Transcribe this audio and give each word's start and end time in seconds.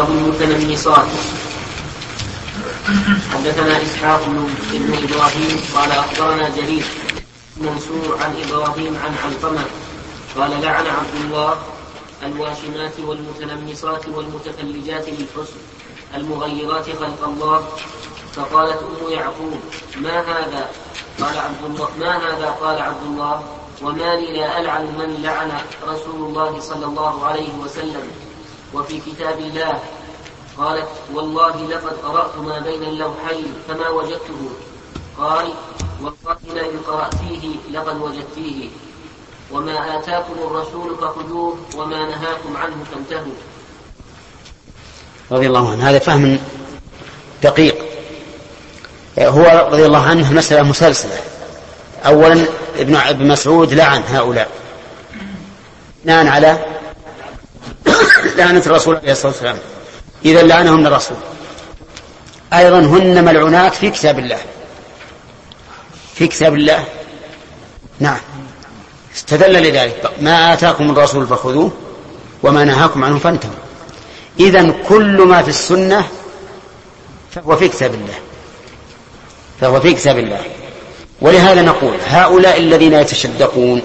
المتنمصات 0.00 1.06
حدثنا 3.32 3.82
إسحاق 3.82 4.24
بن 4.72 4.94
إبراهيم 5.04 5.60
قال 5.74 5.90
أخبرنا 5.90 6.48
جرير 6.48 6.84
منصور 7.56 8.18
عن 8.20 8.34
إبراهيم 8.44 8.96
عن 9.04 9.14
علقمة 9.24 9.64
قال 10.38 10.50
لعن 10.62 10.86
عبد 10.86 11.14
الله 11.24 11.54
الواشمات 12.22 13.00
والمتنمصات 13.00 14.08
والمتفلجات 14.08 15.04
بالحسن 15.04 15.60
المغيرات 16.14 16.84
خلق 16.84 17.24
الله 17.24 17.68
فقالت 18.32 18.78
أم 18.82 19.12
يعقوب 19.12 19.60
ما 19.96 20.20
هذا؟ 20.20 20.70
قال 21.20 21.38
عبد 21.38 21.64
الله 21.64 21.88
ما 22.00 22.16
هذا؟ 22.16 22.46
قال 22.46 22.82
عبد 22.82 23.02
الله 23.06 23.42
وما 23.82 24.16
لي 24.16 24.38
لا 24.38 24.60
ألعن 24.60 24.84
من 24.84 25.22
لعن 25.22 25.50
رسول 25.86 26.28
الله 26.28 26.60
صلى 26.60 26.86
الله 26.86 27.26
عليه 27.26 27.54
وسلم 27.62 28.23
وفي 28.74 29.00
كتاب 29.00 29.38
الله 29.38 29.78
قالت 30.58 30.88
والله 31.14 31.56
لقد 31.70 31.92
قرأت 32.04 32.36
ما 32.36 32.58
بين 32.58 32.82
اللوحين 32.82 33.52
فما 33.68 33.88
وجدته. 33.88 34.50
قال 35.18 35.46
والله 36.00 36.38
لئن 36.54 36.78
قرأتيه 36.86 37.48
لقد 37.72 38.00
وجدتيه 38.00 38.68
وما 39.52 39.98
آتاكم 39.98 40.34
الرسول 40.46 40.96
فخذوه 40.96 41.58
وما 41.76 42.06
نهاكم 42.06 42.56
عنه 42.56 42.76
فانتهوا. 42.92 43.34
رضي 45.32 45.46
الله 45.46 45.70
عنه. 45.70 45.90
هذا 45.90 45.98
فهم 45.98 46.38
دقيق. 47.42 47.76
هو 49.18 49.68
رضي 49.72 49.86
الله 49.86 50.02
عنه 50.02 50.32
مسألة 50.32 50.62
مسلسلة. 50.62 51.18
أولا 52.06 52.46
ابن 52.78 53.28
مسعود 53.28 53.72
لعن 53.72 54.02
هؤلاء. 54.02 54.50
بناء 56.04 56.26
على 56.26 56.73
لعنة 58.36 58.62
الرسول 58.66 58.96
عليه 58.96 59.12
الصلاة 59.12 59.32
والسلام. 59.32 59.58
إذا 60.24 60.42
لعنهن 60.42 60.86
الرسول. 60.86 61.16
أيضا 62.52 62.78
هن 62.78 63.24
ملعونات 63.24 63.74
في 63.74 63.90
كتاب 63.90 64.18
الله. 64.18 64.38
في 66.14 66.26
كتاب 66.26 66.54
الله. 66.54 66.84
نعم. 68.00 68.20
استدل 69.16 69.52
لذلك. 69.52 70.10
ما 70.20 70.52
آتاكم 70.52 70.90
الرسول 70.90 71.26
فخذوه 71.26 71.72
وما 72.42 72.64
نهاكم 72.64 73.04
عنه 73.04 73.18
فانتهوا. 73.18 73.54
إذا 74.40 74.74
كل 74.88 75.22
ما 75.22 75.42
في 75.42 75.48
السنة 75.48 76.04
فهو 77.34 77.56
في 77.56 77.68
كتاب 77.68 77.94
الله. 77.94 78.18
فهو 79.60 79.80
في 79.80 79.94
كتاب 79.94 80.18
الله. 80.18 80.40
ولهذا 81.20 81.62
نقول 81.62 81.96
هؤلاء 82.06 82.58
الذين 82.58 82.92
يتشدقون 82.92 83.82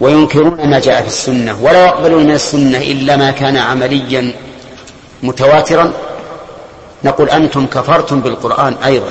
وينكرون 0.00 0.68
ما 0.70 0.78
جاء 0.78 1.02
في 1.02 1.08
السنة 1.08 1.62
ولا 1.62 1.86
يقبلون 1.86 2.24
من 2.24 2.34
السنة 2.34 2.78
إلا 2.78 3.16
ما 3.16 3.30
كان 3.30 3.56
عمليا 3.56 4.32
متواترا. 5.22 5.92
نقول 7.04 7.30
أنتم 7.30 7.66
كفرتم 7.66 8.20
بالقرآن 8.20 8.74
أيضا. 8.84 9.10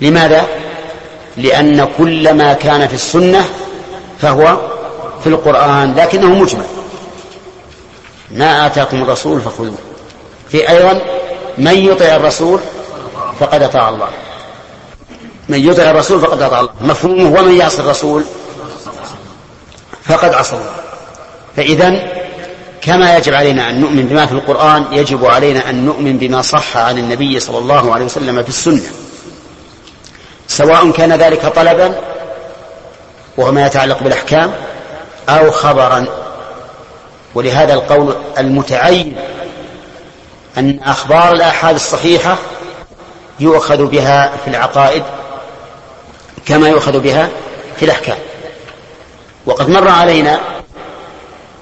لماذا؟ 0.00 0.46
لأن 1.36 1.88
كل 1.98 2.34
ما 2.34 2.52
كان 2.52 2.88
في 2.88 2.94
السنة 2.94 3.44
فهو 4.20 4.56
في 5.22 5.26
القرآن 5.26 5.94
لكنه 5.94 6.26
مجمل. 6.26 6.66
ما 8.30 8.66
آتاكم 8.66 9.02
الرسول 9.02 9.40
فخذوه. 9.40 9.78
في 10.48 10.70
أيضا 10.70 11.00
من 11.58 11.74
يطع 11.74 12.16
الرسول 12.16 12.60
فقد 13.40 13.62
أطاع 13.62 13.88
الله. 13.88 14.08
من 15.48 15.68
يطع 15.68 15.90
الرسول 15.90 16.20
فقد 16.20 16.42
أطاع 16.42 16.60
الله. 16.60 16.72
مفهومه 16.80 17.40
ومن 17.40 17.56
يعصي 17.56 17.82
الرسول 17.82 18.24
فقد 20.06 20.34
عصى 20.34 20.56
الله. 20.56 20.74
فإذا 21.56 22.08
كما 22.82 23.16
يجب 23.16 23.34
علينا 23.34 23.70
أن 23.70 23.80
نؤمن 23.80 24.06
بما 24.06 24.26
في 24.26 24.32
القرآن 24.32 24.84
يجب 24.92 25.24
علينا 25.24 25.70
أن 25.70 25.84
نؤمن 25.84 26.18
بما 26.18 26.42
صح 26.42 26.76
عن 26.76 26.98
النبي 26.98 27.40
صلى 27.40 27.58
الله 27.58 27.94
عليه 27.94 28.04
وسلم 28.04 28.42
في 28.42 28.48
السنة. 28.48 28.90
سواء 30.48 30.90
كان 30.90 31.12
ذلك 31.12 31.46
طلبا 31.46 31.94
وهو 33.36 33.52
ما 33.52 33.66
يتعلق 33.66 34.02
بالأحكام 34.02 34.52
أو 35.28 35.50
خبرا. 35.50 36.06
ولهذا 37.34 37.74
القول 37.74 38.16
المتعين 38.38 39.16
أن 40.58 40.80
أخبار 40.84 41.32
الآحاد 41.32 41.74
الصحيحة 41.74 42.36
يؤخذ 43.40 43.86
بها 43.86 44.32
في 44.44 44.50
العقائد 44.50 45.02
كما 46.46 46.68
يؤخذ 46.68 46.98
بها 47.00 47.28
في 47.76 47.84
الأحكام. 47.84 48.18
وقد 49.46 49.68
مر 49.68 49.88
علينا 49.88 50.40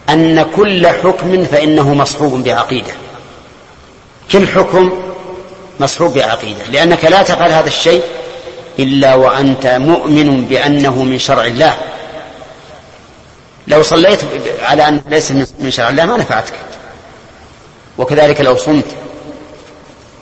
أن 0.08 0.42
كل 0.56 0.86
حكم 0.86 1.44
فإنه 1.44 1.94
مصحوب 1.94 2.44
بعقيدة. 2.44 2.92
كل 4.32 4.48
حكم 4.48 4.92
مصحوب 5.80 6.14
بعقيدة 6.14 6.64
لأنك 6.70 7.04
لا 7.04 7.22
تفعل 7.22 7.52
هذا 7.52 7.66
الشيء 7.66 8.02
إلا 8.78 9.14
وأنت 9.14 9.66
مؤمن 9.66 10.44
بأنه 10.44 11.02
من 11.02 11.18
شرع 11.18 11.44
الله. 11.44 11.76
لو 13.66 13.82
صليت 13.82 14.20
على 14.62 14.88
أنه 14.88 15.02
ليس 15.08 15.30
من 15.58 15.70
شرع 15.70 15.88
الله 15.88 16.06
ما 16.06 16.16
نفعتك. 16.16 16.54
وكذلك 17.98 18.40
لو 18.40 18.56
صمت. 18.56 18.86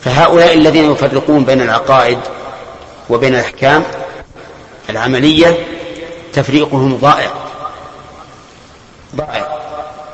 فهؤلاء 0.00 0.54
الذين 0.54 0.92
يفرقون 0.92 1.44
بين 1.44 1.62
العقائد 1.62 2.18
وبين 3.10 3.34
الأحكام 3.34 3.84
العملية 4.90 5.58
تفريقهم 6.32 6.96
ضائع. 6.96 7.39
ضائع 9.16 9.48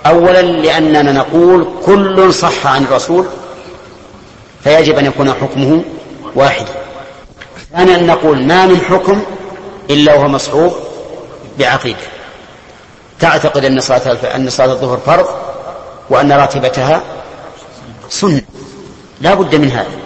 أولا 0.06 0.42
لأننا 0.42 1.12
نقول 1.12 1.68
كل 1.86 2.34
صح 2.34 2.66
عن 2.66 2.84
الرسول 2.84 3.26
فيجب 4.64 4.98
أن 4.98 5.06
يكون 5.06 5.32
حكمه 5.32 5.84
واحدا. 6.34 6.72
ثانيا 7.72 7.96
نقول 7.96 8.42
ما 8.42 8.66
من 8.66 8.80
حكم 8.80 9.22
إلا 9.90 10.14
وهو 10.14 10.28
مصحوب 10.28 10.72
بعقيدة. 11.58 11.98
تعتقد 13.20 13.64
أن 13.64 13.80
صلاة 13.80 14.36
أن 14.36 14.50
صلاة 14.50 14.72
الظهر 14.72 14.98
فرض 15.06 15.26
وأن 16.10 16.32
راتبتها 16.32 17.02
سنة. 18.08 18.42
لا 19.20 19.34
بد 19.34 19.54
من 19.54 19.70
هذا. 19.70 19.96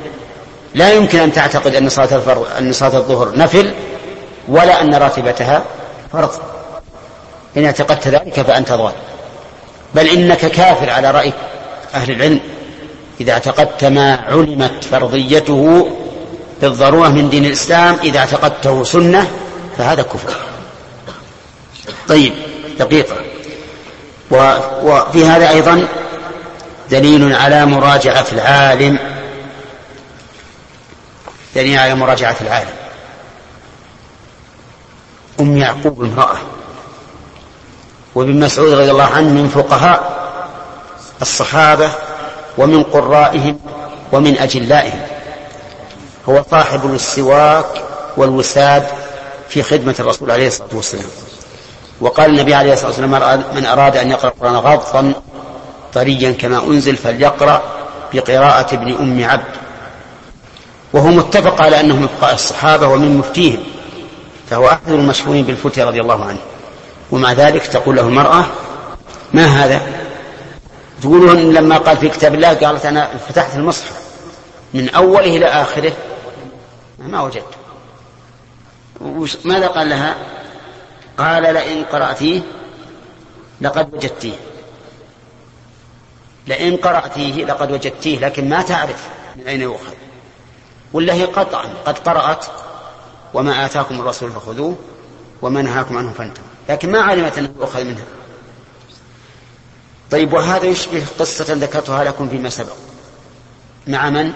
لا 0.75 0.93
يمكن 0.93 1.19
أن 1.19 1.33
تعتقد 1.33 1.75
أن 1.75 1.89
صلاة 1.89 2.23
أن 2.59 2.73
صلاة 2.73 2.97
الظهر 2.97 3.39
نفل 3.39 3.75
ولا 4.49 4.83
أن 4.83 4.95
راتبتها 4.95 5.63
فرض. 6.13 6.31
إن 7.57 7.65
اعتقدت 7.65 8.09
ذلك 8.09 8.43
فأنت 8.43 8.73
ضال. 8.73 8.93
بل 9.95 10.09
إنك 10.09 10.39
كافر 10.39 10.91
على 10.91 11.11
رأي 11.11 11.33
أهل 11.95 12.11
العلم. 12.11 12.41
إذا 13.21 13.33
اعتقدت 13.33 13.85
ما 13.85 14.15
علمت 14.15 14.85
فرضيته 14.85 15.91
بالضرورة 16.63 17.09
من 17.09 17.31
دين 17.31 17.45
الإسلام 17.45 17.97
إذا 18.03 18.19
اعتقدته 18.19 18.85
سنة 18.85 19.31
فهذا 19.79 20.03
كفر. 20.03 20.37
طيب 22.09 22.33
دقيقة. 22.79 23.17
وفي 24.83 25.25
هذا 25.25 25.51
أيضا 25.51 25.89
دليل 26.91 27.35
على 27.35 27.67
مراجعة 27.67 28.27
العالم. 28.33 28.99
دليل 31.55 31.79
على 31.79 31.95
مراجعة 31.95 32.37
العالم. 32.41 32.71
أم 35.41 35.57
يعقوب 35.57 36.05
امرأة. 36.05 36.37
وابن 38.15 38.41
مسعود 38.41 38.73
رضي 38.73 38.91
الله 38.91 39.05
عنه 39.05 39.29
من 39.29 39.49
فقهاء 39.49 40.21
الصحابة 41.23 41.91
ومن 42.59 42.83
قرائهم 42.83 43.59
ومن 44.13 44.39
أجلائهم. 44.39 45.01
هو 46.29 46.45
صاحب 46.51 46.95
السواك 46.95 47.85
والوساد 48.17 48.87
في 49.49 49.63
خدمة 49.63 49.95
الرسول 50.01 50.31
عليه 50.31 50.47
الصلاة 50.47 50.69
والسلام. 50.73 51.07
وقال 52.01 52.31
النبي 52.31 52.55
عليه 52.55 52.73
الصلاة 52.73 52.89
والسلام 52.89 53.45
من 53.55 53.67
أراد 53.67 53.97
أن 53.97 54.11
يقرأ 54.11 54.29
القرآن 54.29 54.55
غضا 54.57 55.13
طريا 55.95 56.33
كما 56.33 56.65
أنزل 56.65 56.97
فليقرأ 56.97 57.63
بقراءة 58.13 58.75
ابن 58.75 58.95
أم 58.95 59.25
عبد. 59.31 59.55
وهو 60.93 61.07
متفق 61.07 61.63
على 61.63 61.81
أنه 61.81 61.97
من 61.97 62.09
فقهاء 62.19 62.35
الصحابة 62.35 62.89
ومن 62.89 63.19
مفتيهم 63.19 63.63
فهو 64.51 64.69
أحد 64.69 64.89
المشهورين 64.89 65.45
بالفتية 65.45 65.85
رضي 65.85 66.01
الله 66.01 66.25
عنه. 66.25 66.39
ومع 67.13 67.33
ذلك 67.33 67.67
تقول 67.67 67.97
له 67.97 68.03
المرأة 68.03 68.45
ما 69.33 69.45
هذا؟ 69.45 69.81
تقولون 71.03 71.37
لما 71.37 71.79
قال 71.79 71.97
في 71.97 72.09
كتاب 72.09 72.35
الله 72.35 72.55
قالت 72.55 72.87
أنا 72.87 73.07
فتحت 73.29 73.57
المصحف 73.57 74.01
من 74.75 74.89
أوله 74.89 75.37
إلى 75.37 75.47
آخره. 75.47 75.93
ما 76.99 77.23
وجدت. 77.23 77.55
ماذا 79.45 79.67
قال 79.67 79.89
لها؟ 79.89 80.17
قال 81.19 81.43
لئن 81.43 81.85
قرأتيه 81.85 82.41
لقد 83.61 83.95
وجدتيه. 83.95 84.37
لئن 86.47 86.77
قرأتيه 86.77 87.45
لقد 87.45 87.73
وجدتيه 87.73 88.19
لكن 88.19 88.49
ما 88.49 88.63
تعرف 88.63 89.09
من 89.37 89.49
أين 89.49 89.61
يؤخذ. 89.61 89.95
ولا 90.93 91.15
هي 91.15 91.25
قطعا 91.25 91.65
قد 91.87 91.99
قرأت 91.99 92.47
وما 93.35 93.67
آتاكم 93.67 94.01
الرسول 94.01 94.33
فخذوه 94.33 94.77
وما 95.43 95.63
نهاكم 95.63 95.99
عنه 95.99 96.13
فانتهوا. 96.13 96.50
لكن 96.71 96.93
ما 96.93 97.01
علمت 97.01 97.39
أنه 97.39 97.55
يؤخذ 97.57 97.85
منها 97.85 98.05
طيب 100.11 100.33
وهذا 100.33 100.67
يشبه 100.67 101.07
قصة 101.19 101.55
ذكرتها 101.55 102.05
لكم 102.05 102.29
فيما 102.29 102.51
سبق 102.51 102.77
مع 103.87 104.11
من؟ 104.11 104.33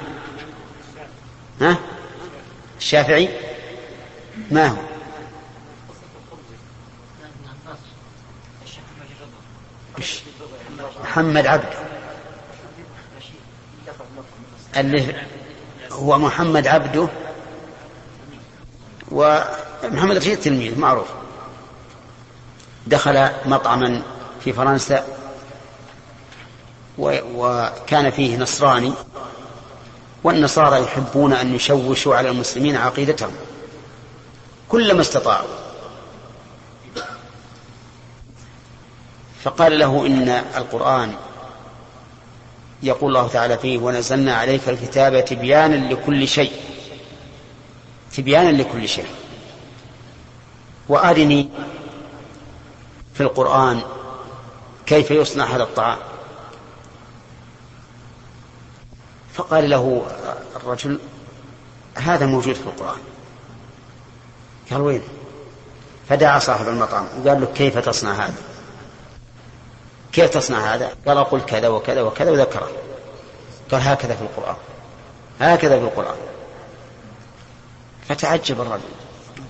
ها؟ 1.60 1.78
الشافعي 2.78 3.28
ما 4.50 4.66
هو؟ 4.66 4.76
محمد 11.02 11.46
عبد 11.46 11.74
اللي 14.76 15.14
هو 15.92 16.18
محمد 16.18 16.66
عبده 16.66 17.08
ومحمد 19.10 20.16
رشيد 20.16 20.40
تلميذ 20.40 20.78
معروف 20.78 21.23
دخل 22.86 23.28
مطعما 23.46 24.02
في 24.44 24.52
فرنسا 24.52 25.04
وكان 26.98 28.10
فيه 28.10 28.36
نصراني 28.36 28.92
والنصارى 30.24 30.82
يحبون 30.82 31.32
أن 31.32 31.54
يشوشوا 31.54 32.16
على 32.16 32.28
المسلمين 32.30 32.76
عقيدتهم. 32.76 33.32
كلما 34.68 35.00
استطاعوا. 35.00 35.48
فقال 39.42 39.78
له 39.78 40.06
إن 40.06 40.28
القرآن 40.56 41.14
يقول 42.82 43.16
الله 43.16 43.28
تعالى 43.28 43.58
فيه 43.58 43.78
ونزلنا 43.78 44.34
عليك 44.34 44.68
الكتاب 44.68 45.24
تبيانا 45.24 45.92
لكل 45.94 46.28
شيء. 46.28 46.52
تبيانا 48.16 48.62
لكل 48.62 48.88
شيء. 48.88 49.06
وأرني 50.88 51.48
في 53.14 53.20
القرآن 53.20 53.80
كيف 54.86 55.10
يصنع 55.10 55.44
هذا 55.44 55.62
الطعام؟ 55.62 55.98
فقال 59.34 59.70
له 59.70 60.06
الرجل 60.56 61.00
هذا 61.94 62.26
موجود 62.26 62.54
في 62.54 62.66
القرآن. 62.66 62.98
قال 64.70 64.80
وين؟ 64.80 65.02
فدعا 66.08 66.38
صاحب 66.38 66.68
المطعم 66.68 67.06
وقال 67.18 67.40
له 67.40 67.46
كيف 67.54 67.78
تصنع 67.78 68.12
هذا؟ 68.12 68.34
كيف 70.12 70.30
تصنع 70.30 70.74
هذا؟ 70.74 70.92
قال 71.06 71.24
قل 71.24 71.40
كذا 71.40 71.68
وكذا 71.68 72.02
وكذا 72.02 72.30
وذكره. 72.30 72.70
قال 73.70 73.80
هكذا 73.82 74.14
في 74.14 74.22
القرآن 74.22 74.56
هكذا 75.40 75.78
في 75.78 75.84
القرآن. 75.84 76.16
فتعجب 78.08 78.60
الرجل. 78.60 78.82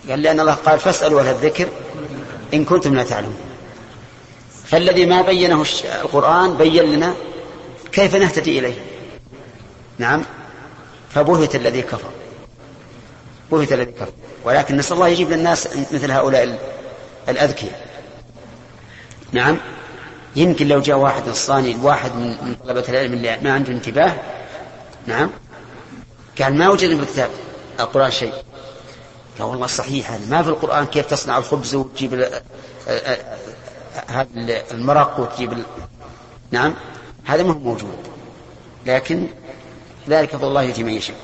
قال 0.08 0.22
لأن 0.22 0.40
الله 0.40 0.54
قال 0.54 0.78
فاسألوا 0.78 1.20
أهل 1.20 1.28
الذكر 1.28 1.68
إن 2.54 2.64
كنتم 2.64 2.94
لا 2.94 3.04
تعلمون. 3.04 3.53
فالذي 4.64 5.06
ما 5.06 5.22
بينه 5.22 5.64
القرآن 6.02 6.56
بين 6.56 6.82
لنا 6.82 7.14
كيف 7.92 8.16
نهتدي 8.16 8.58
إليه؟ 8.58 8.74
نعم. 9.98 10.24
فبهت 11.10 11.54
الذي 11.54 11.82
كفر. 11.82 12.10
بهت 13.50 13.72
الذي 13.72 13.92
كفر. 13.92 14.12
ولكن 14.44 14.76
نسأل 14.76 14.96
الله 14.96 15.08
يجيب 15.08 15.30
للناس 15.30 15.68
مثل 15.92 16.10
هؤلاء 16.10 16.58
الأذكياء. 17.28 17.88
نعم. 19.32 19.56
يمكن 20.36 20.68
لو 20.68 20.80
جاء 20.80 20.96
واحد 20.96 21.28
نصراني 21.28 21.76
واحد 21.82 22.14
من 22.16 22.56
طلبة 22.64 22.84
العلم 22.88 23.12
اللي 23.12 23.38
ما 23.42 23.52
عنده 23.52 23.72
انتباه. 23.72 24.14
نعم. 25.06 25.30
قال 26.40 26.58
ما 26.58 26.68
وجد 26.68 26.96
في 26.96 27.02
الكتاب 27.02 27.30
القرآن 27.80 28.10
شيء. 28.10 28.32
قال 29.38 29.48
والله 29.48 29.66
صحيح 29.66 30.10
هذا 30.10 30.30
ما 30.30 30.42
في 30.42 30.48
القرآن 30.48 30.86
كيف 30.86 31.06
تصنع 31.06 31.38
الخبز 31.38 31.74
وتجيب 31.74 32.28
هذا 34.06 34.28
المرق 34.70 35.20
وتجيب 35.20 35.52
ال... 35.52 35.62
نعم 36.50 36.74
هذا 37.24 37.42
ما 37.42 37.52
هو 37.52 37.58
موجود 37.58 37.98
لكن 38.86 39.26
ذلك 40.08 40.36
فضل 40.36 40.48
الله 40.48 40.62
يؤتي 40.62 40.82
من 40.82 40.92
يشاء. 40.92 41.16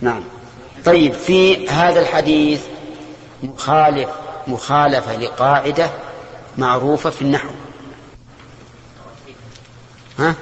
نعم. 0.00 0.22
طيب 0.84 1.12
في 1.12 1.68
هذا 1.68 2.00
الحديث 2.00 2.62
مخالف 3.42 4.08
مخالفة 4.46 5.16
لقاعدة 5.16 5.90
معروفة 6.58 7.10
في 7.10 7.22
النحو. 7.22 7.48
ها؟ 10.18 10.34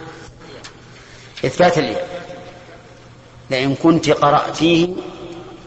إثبات 1.45 1.79
الياء 1.79 2.09
لئن 3.51 3.75
كنت 3.75 4.11
قرأتيه 4.11 4.89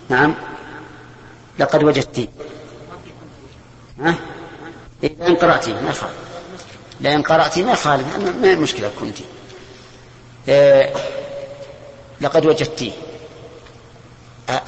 نعم 0.09 0.35
لقد 1.59 1.83
وجدتيه. 1.83 2.27
ها؟ 3.99 4.15
إذا 5.03 5.27
إن 5.27 5.35
قرأتيه 5.35 5.73
ما 5.73 5.89
يخالف 5.89 6.15
لئن 7.01 7.21
قرأتيه 7.21 7.63
ما 7.63 7.71
يخالف 7.71 8.17
ما 8.17 8.53
المشكلة 8.53 8.91
كنت 8.99 9.17
إيه 10.47 10.93
لقد 12.21 12.45
وجدتيه 12.45 12.91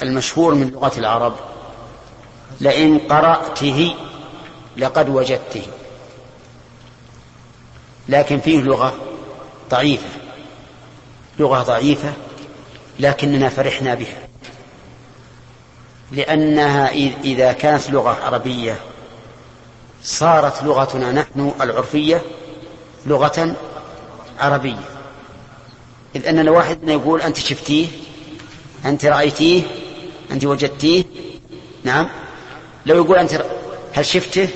المشهور 0.01 0.53
من 0.53 0.69
لغة 0.69 0.91
العرب 0.97 1.35
لئن 2.61 2.99
قرأته 2.99 3.95
لقد 4.77 5.09
وجدته. 5.09 5.63
لكن 8.09 8.39
فيه 8.39 8.61
لغة 8.61 8.93
ضعيفة. 9.69 10.09
لغة 11.39 11.63
ضعيفة 11.63 12.13
لكننا 12.99 13.49
فرحنا 13.49 13.93
بها. 13.93 14.27
لأنها 16.11 16.89
إذا 17.23 17.53
كانت 17.53 17.89
لغة 17.89 18.17
عربية 18.25 18.79
صارت 20.03 20.63
لغتنا 20.63 21.11
نحن 21.11 21.51
العرفية 21.61 22.21
لغة 23.05 23.55
عربية. 24.39 24.85
إذ 26.15 26.27
أننا 26.27 26.51
واحد 26.51 26.89
يقول 26.89 27.21
أنت 27.21 27.37
شفتيه 27.37 27.87
أنت 28.85 29.05
رأيتيه 29.05 29.63
أنت 30.31 30.45
وجدتيه. 30.45 31.03
نعم. 31.83 32.09
لو 32.85 32.95
يقول 32.95 33.17
أنت 33.17 33.45
هل 33.93 34.05
شفته؟ 34.05 34.49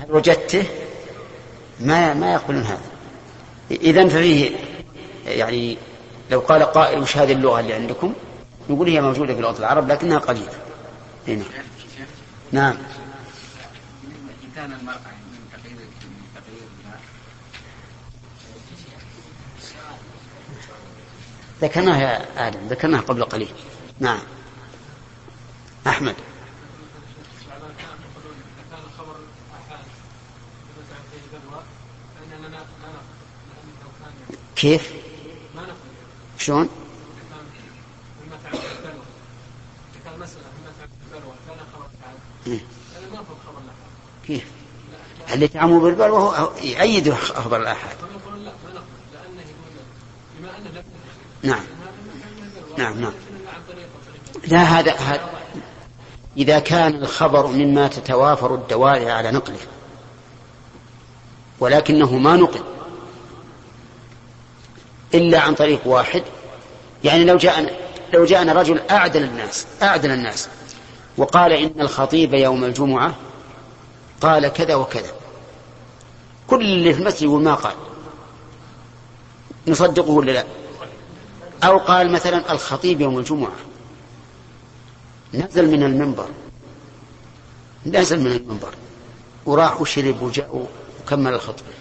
هل 0.00 0.06
وجدته؟ 0.08 0.64
ما 1.80 2.14
ما 2.14 2.32
يقبلون 2.32 2.62
هذا. 2.62 2.80
إذا 3.70 4.08
ففيه 4.08 4.50
يعني 5.26 5.76
لو 6.30 6.40
قال 6.40 6.62
قائل 6.62 7.02
وش 7.02 7.16
هذه 7.16 7.32
اللغة 7.32 7.60
اللي 7.60 7.74
عندكم؟ 7.74 8.12
نقول 8.70 8.88
هي 8.88 9.00
موجودة 9.00 9.34
في 9.34 9.40
لغة 9.40 9.58
العرب 9.58 9.88
لكنها 9.88 10.18
قليلة. 10.18 10.52
هنا. 11.28 11.44
نعم. 12.52 12.74
كان 14.60 14.72
المرأة 14.72 14.96
من 14.96 15.48
تغيير 15.52 15.76
من 15.76 16.28
تغيير 16.34 16.68
ذكرناها 21.62 22.00
يا 22.00 22.48
آدم 22.48 22.66
ذكرناها 22.68 23.00
قبل 23.00 23.24
قليل. 23.24 23.52
نعم. 24.00 24.20
أحمد. 25.86 26.14
كيف؟ 34.56 34.92
شلون؟ 36.38 36.68
كيف؟ 44.26 44.44
اللي 45.34 45.48
تعموا 45.48 45.80
بالبلوى 45.80 46.18
هو 46.18 46.50
يأيد 46.62 47.14
خبر 47.14 47.56
الآحاد. 47.56 47.96
نعم. 51.42 51.64
نعم 52.78 53.00
نعم. 53.00 53.12
لا 54.48 54.62
هذا 54.62 54.92
هذا. 54.92 55.30
إذا 56.36 56.58
كان 56.58 56.94
الخبر 56.94 57.46
مما 57.46 57.88
تتوافر 57.88 58.54
الدوائر 58.54 59.10
على 59.10 59.30
نقله 59.30 59.58
ولكنه 61.60 62.16
ما 62.16 62.36
نقل 62.36 62.60
إلا 65.14 65.40
عن 65.40 65.54
طريق 65.54 65.86
واحد 65.86 66.22
يعني 67.04 67.24
لو 67.24 67.36
جاءنا 67.36 67.70
لو 68.14 68.24
جاءنا 68.24 68.52
رجل 68.52 68.80
أعدل 68.90 69.22
الناس 69.22 69.66
أعدل 69.82 70.10
الناس 70.10 70.48
وقال 71.16 71.52
إن 71.52 71.80
الخطيب 71.80 72.34
يوم 72.34 72.64
الجمعة 72.64 73.14
قال 74.20 74.48
كذا 74.48 74.74
وكذا. 74.74 75.12
كل 76.46 76.60
اللي 76.60 76.94
في 76.94 77.00
المسجد 77.00 77.22
يقول 77.22 77.42
ما 77.42 77.54
قال. 77.54 77.74
نصدقه 79.68 80.10
ولا 80.10 80.32
لا؟ 80.32 80.44
أو 81.64 81.78
قال 81.78 82.12
مثلا 82.12 82.52
الخطيب 82.52 83.00
يوم 83.00 83.18
الجمعة. 83.18 83.52
نزل 85.34 85.70
من 85.70 85.82
المنبر. 85.82 86.28
نزل 87.86 88.20
من 88.20 88.32
المنبر. 88.32 88.74
وراح 89.46 89.80
وشرب 89.80 90.22
وجاء 90.22 90.66
وكمل 91.04 91.34
الخطبة. 91.34 91.72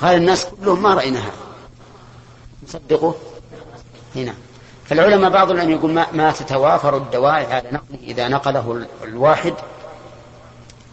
قال 0.00 0.16
الناس 0.16 0.44
كلهم 0.44 0.82
ما 0.82 0.94
رأينا 0.94 1.20
هذا. 1.20 1.32
نصدقه؟ 2.68 3.14
هنا. 4.16 4.34
فالعلماء 4.84 5.30
بعض 5.30 5.50
العلماء 5.50 5.76
يقول 5.76 5.92
ما, 5.92 6.06
ما 6.12 6.32
تتوافر 6.32 6.96
الدواعي 6.96 7.52
على 7.52 7.70
نقله 7.72 7.98
إذا 8.02 8.28
نقله 8.28 8.86
الواحد 9.02 9.54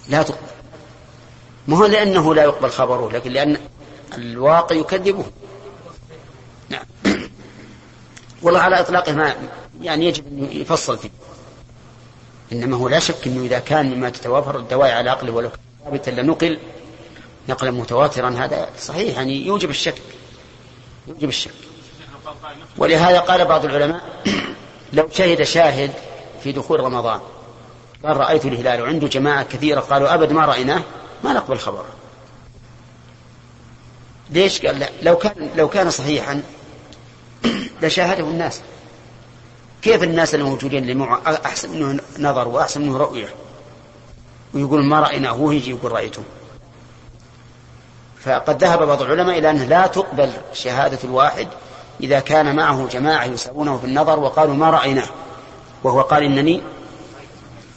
لا 0.10 0.24
تقبل. 0.24 0.61
ما 1.68 1.78
هو 1.78 1.86
لأنه 1.86 2.36
لا 2.36 2.44
يقبل 2.44 2.70
خبره 2.70 3.12
لكن 3.12 3.32
لأن 3.32 3.58
الواقع 4.18 4.76
يكذبه. 4.76 5.26
نعم. 6.70 6.86
والله 8.42 8.60
على 8.60 8.80
إطلاقه 8.80 9.14
ما 9.14 9.36
يعني 9.82 10.06
يجب 10.06 10.28
أن 10.28 10.50
يفصل 10.52 10.98
فيه. 10.98 11.10
إنما 12.52 12.78
هو 12.78 12.90
لا 12.90 13.00
شك 13.00 13.28
أنه 13.28 13.46
إذا 13.46 13.60
كان 13.60 13.96
مما 13.96 14.10
تتوافر 14.10 14.60
الدواعي 14.60 14.92
على 14.92 15.10
عقله 15.10 15.32
ولو 15.32 15.50
ثابتا 15.86 16.10
لنقل 16.10 16.60
نقلا 17.50 17.72
متواترا 17.72 18.30
هذا 18.30 18.70
صحيح 18.80 19.18
يعني 19.18 19.46
يوجب 19.46 19.70
الشك. 19.70 20.02
يوجب 21.08 21.30
الشك. 21.30 21.52
ولهذا 22.78 23.20
قال 23.20 23.46
بعض 23.46 23.66
العلماء 23.66 24.02
لو 24.94 25.10
شهد 25.12 25.44
شاهد 25.44 25.92
في 26.44 26.52
دخول 26.52 26.80
رمضان 26.80 27.20
قال 28.04 28.18
رأيت 28.18 28.46
الهلال 28.46 28.82
وعنده 28.82 29.08
جماعة 29.08 29.44
كثيرة 29.44 29.80
قالوا 29.80 30.14
أبد 30.14 30.32
ما 30.32 30.46
رأيناه؟ 30.46 30.82
ما 31.24 31.34
نقبل 31.34 31.60
خبره. 31.60 31.86
ليش 34.30 34.66
قال 34.66 34.80
لا؟ 34.80 34.90
لو 35.02 35.18
كان 35.18 35.50
لو 35.56 35.70
كان 35.70 35.90
صحيحا 35.90 36.42
لشاهده 37.82 38.24
الناس. 38.24 38.62
كيف 39.82 40.04
الناس 40.04 40.36
الموجودين 40.36 40.84
اللي 40.84 40.94
معه؟ 40.94 41.22
أحسن 41.46 41.72
منه 41.72 42.02
نظر 42.20 42.48
وأحسن 42.48 42.82
منه 42.82 42.98
رؤية. 42.98 43.30
ويقول 44.54 44.86
ما 44.86 45.00
رايناه 45.00 45.30
هو 45.30 45.52
يجي 45.52 45.70
يقول 45.70 45.92
رايته 45.92 46.24
فقد 48.22 48.64
ذهب 48.64 48.84
بعض 48.84 49.02
العلماء 49.02 49.40
إلى 49.40 49.50
أنه 49.50 49.64
لا 49.64 49.88
تقبل 49.88 50.32
شهادة 50.54 51.00
الواحد 51.04 51.48
إذا 52.02 52.20
كان 52.20 52.56
معه 52.56 52.88
جماعة 52.88 53.26
يساوونه 53.26 53.78
في 53.78 53.86
النظر 53.86 54.20
وقالوا 54.20 54.56
ما 54.56 54.70
رأيناه. 54.70 55.08
وهو 55.84 56.02
قال 56.02 56.24
إنني 56.24 56.62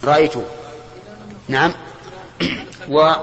رأيته. 0.04 0.44
نعم. 1.48 1.72
و 2.88 3.14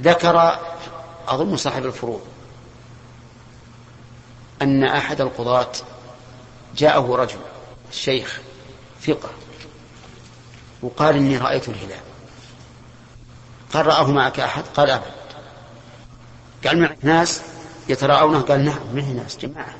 ذكر 0.00 0.58
أظن 1.28 1.56
صاحب 1.56 1.86
الفروض 1.86 2.20
أن 4.62 4.84
أحد 4.84 5.20
القضاة 5.20 5.72
جاءه 6.76 7.16
رجل 7.16 7.38
الشيخ 7.90 8.40
ثقة 9.02 9.30
وقال 10.82 11.16
إني 11.16 11.38
رأيت 11.38 11.68
الهلال. 11.68 12.00
قال 13.72 13.86
رآه 13.86 14.10
معك 14.10 14.40
أحد؟ 14.40 14.64
قال 14.76 14.90
أبد. 14.90 15.04
قال 16.66 16.80
معك 16.80 16.98
ناس 17.02 17.42
يتراءونه؟ 17.88 18.40
قال 18.40 18.64
نعم 18.64 18.86
من 18.92 19.16
ناس 19.16 19.36
جماعة. 19.36 19.74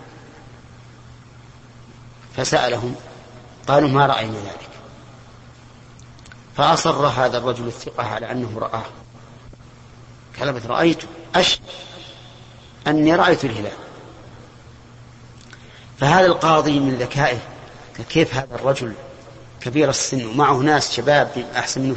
فسألهم 2.37 2.95
قالوا 3.69 3.89
ما 3.89 4.07
رأينا 4.07 4.39
ذلك؟ 4.39 4.74
فأصر 6.57 7.07
هذا 7.07 7.39
الرجل 7.39 7.67
الثقة 7.67 8.05
على 8.05 8.31
أنه 8.31 8.59
رآه. 8.59 8.85
قال 10.41 10.71
رأيت 10.71 11.03
أشهد 11.35 11.61
أني 12.87 13.15
رأيت 13.15 13.45
الهلال. 13.45 13.73
فهذا 16.01 16.27
القاضي 16.27 16.81
من 16.81 16.95
ذكائه 16.95 17.39
كيف 18.09 18.35
هذا 18.35 18.55
الرجل 18.55 18.93
كبير 19.61 19.91
السن 19.91 20.27
ومعه 20.27 20.57
ناس 20.57 20.93
شباب 20.93 21.47
أحسن 21.57 21.81
منه 21.81 21.95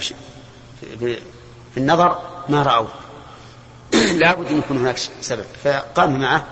في 1.73 1.77
النظر 1.77 2.19
ما 2.49 2.63
رأوه. 2.63 2.89
لابد 4.19 4.47
أن 4.47 4.57
يكون 4.57 4.77
هناك 4.77 4.97
سبب. 5.21 5.45
فقام 5.63 6.19
معه 6.19 6.45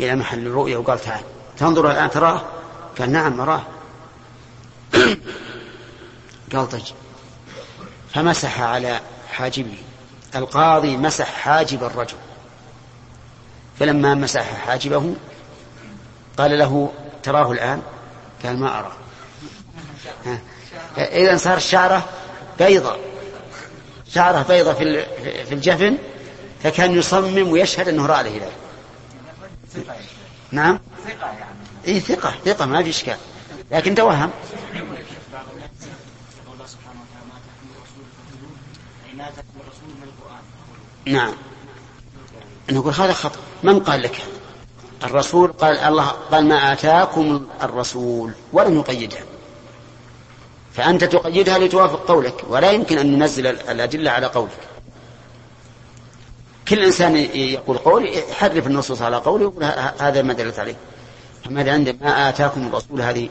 إلى 0.00 0.16
محل 0.16 0.46
الرؤية 0.46 0.76
وقال 0.76 0.98
تعال 0.98 1.22
تنظر 1.58 1.90
الآن 1.90 2.10
تراه؟ 2.10 2.42
قال 2.98 3.12
نعم 3.12 3.40
أراه. 3.40 3.62
قال 6.52 6.68
طيب. 6.68 6.82
فمسح 8.14 8.60
على 8.60 9.00
حاجبه 9.32 9.78
القاضي 10.34 10.96
مسح 10.96 11.32
حاجب 11.32 11.84
الرجل. 11.84 12.16
فلما 13.78 14.14
مسح 14.14 14.54
حاجبه 14.66 15.14
قال 16.38 16.58
له 16.58 16.92
تراه 17.22 17.52
الآن؟ 17.52 17.82
قال 18.44 18.58
ما 18.58 18.78
أرى. 18.78 18.92
إذا 20.98 21.36
صار 21.36 21.58
شعره 21.58 22.04
بيضة. 22.58 22.96
شعره 24.08 24.42
بيضة 24.42 24.72
في 24.72 25.04
في 25.44 25.54
الجفن 25.54 25.98
فكان 26.62 26.92
يصمم 26.92 27.48
ويشهد 27.48 27.88
أنه 27.88 28.06
رأى 28.06 28.20
الهلال. 28.20 28.52
نعم. 30.50 30.80
ثقة 31.04 31.26
يعني. 31.26 31.44
إيه 31.86 32.00
ثقة 32.00 32.34
ثقة 32.44 32.66
ما 32.66 32.82
في 32.82 32.90
إشكال. 32.90 33.16
لكن 33.70 33.94
توهم. 33.94 34.30
نعم. 41.06 41.32
نقول 42.70 42.92
هذا 42.92 43.12
خطأ. 43.12 43.40
من 43.62 43.80
قال 43.80 44.02
لك 44.02 44.22
الرسول 45.04 45.52
قال 45.52 45.78
الله 45.78 46.04
قال 46.04 46.48
ما 46.48 46.72
آتاكم 46.72 47.46
الرسول 47.62 48.32
ولم 48.52 48.78
يقيدها 48.78 49.22
فأنت 50.74 51.04
تقيدها 51.04 51.58
لتوافق 51.58 52.06
قولك 52.08 52.44
ولا 52.48 52.70
يمكن 52.70 52.98
أن 52.98 53.18
ننزل 53.18 53.46
الأدلة 53.46 54.10
على 54.10 54.26
قولك. 54.26 54.58
كل 56.68 56.78
إنسان 56.78 57.16
يقول 57.16 57.78
قول 57.78 58.08
يحرف 58.18 58.66
النصوص 58.66 59.02
على 59.02 59.16
قوله 59.16 59.46
ويقول 59.46 59.64
هذا 59.98 60.22
ما 60.22 60.32
دلت 60.32 60.58
عليه. 60.58 60.76
فماذا 61.44 61.72
عند 61.72 61.98
ما 62.00 62.28
آتاكم 62.28 62.66
الرسول 62.66 63.02
هذه؟ 63.02 63.28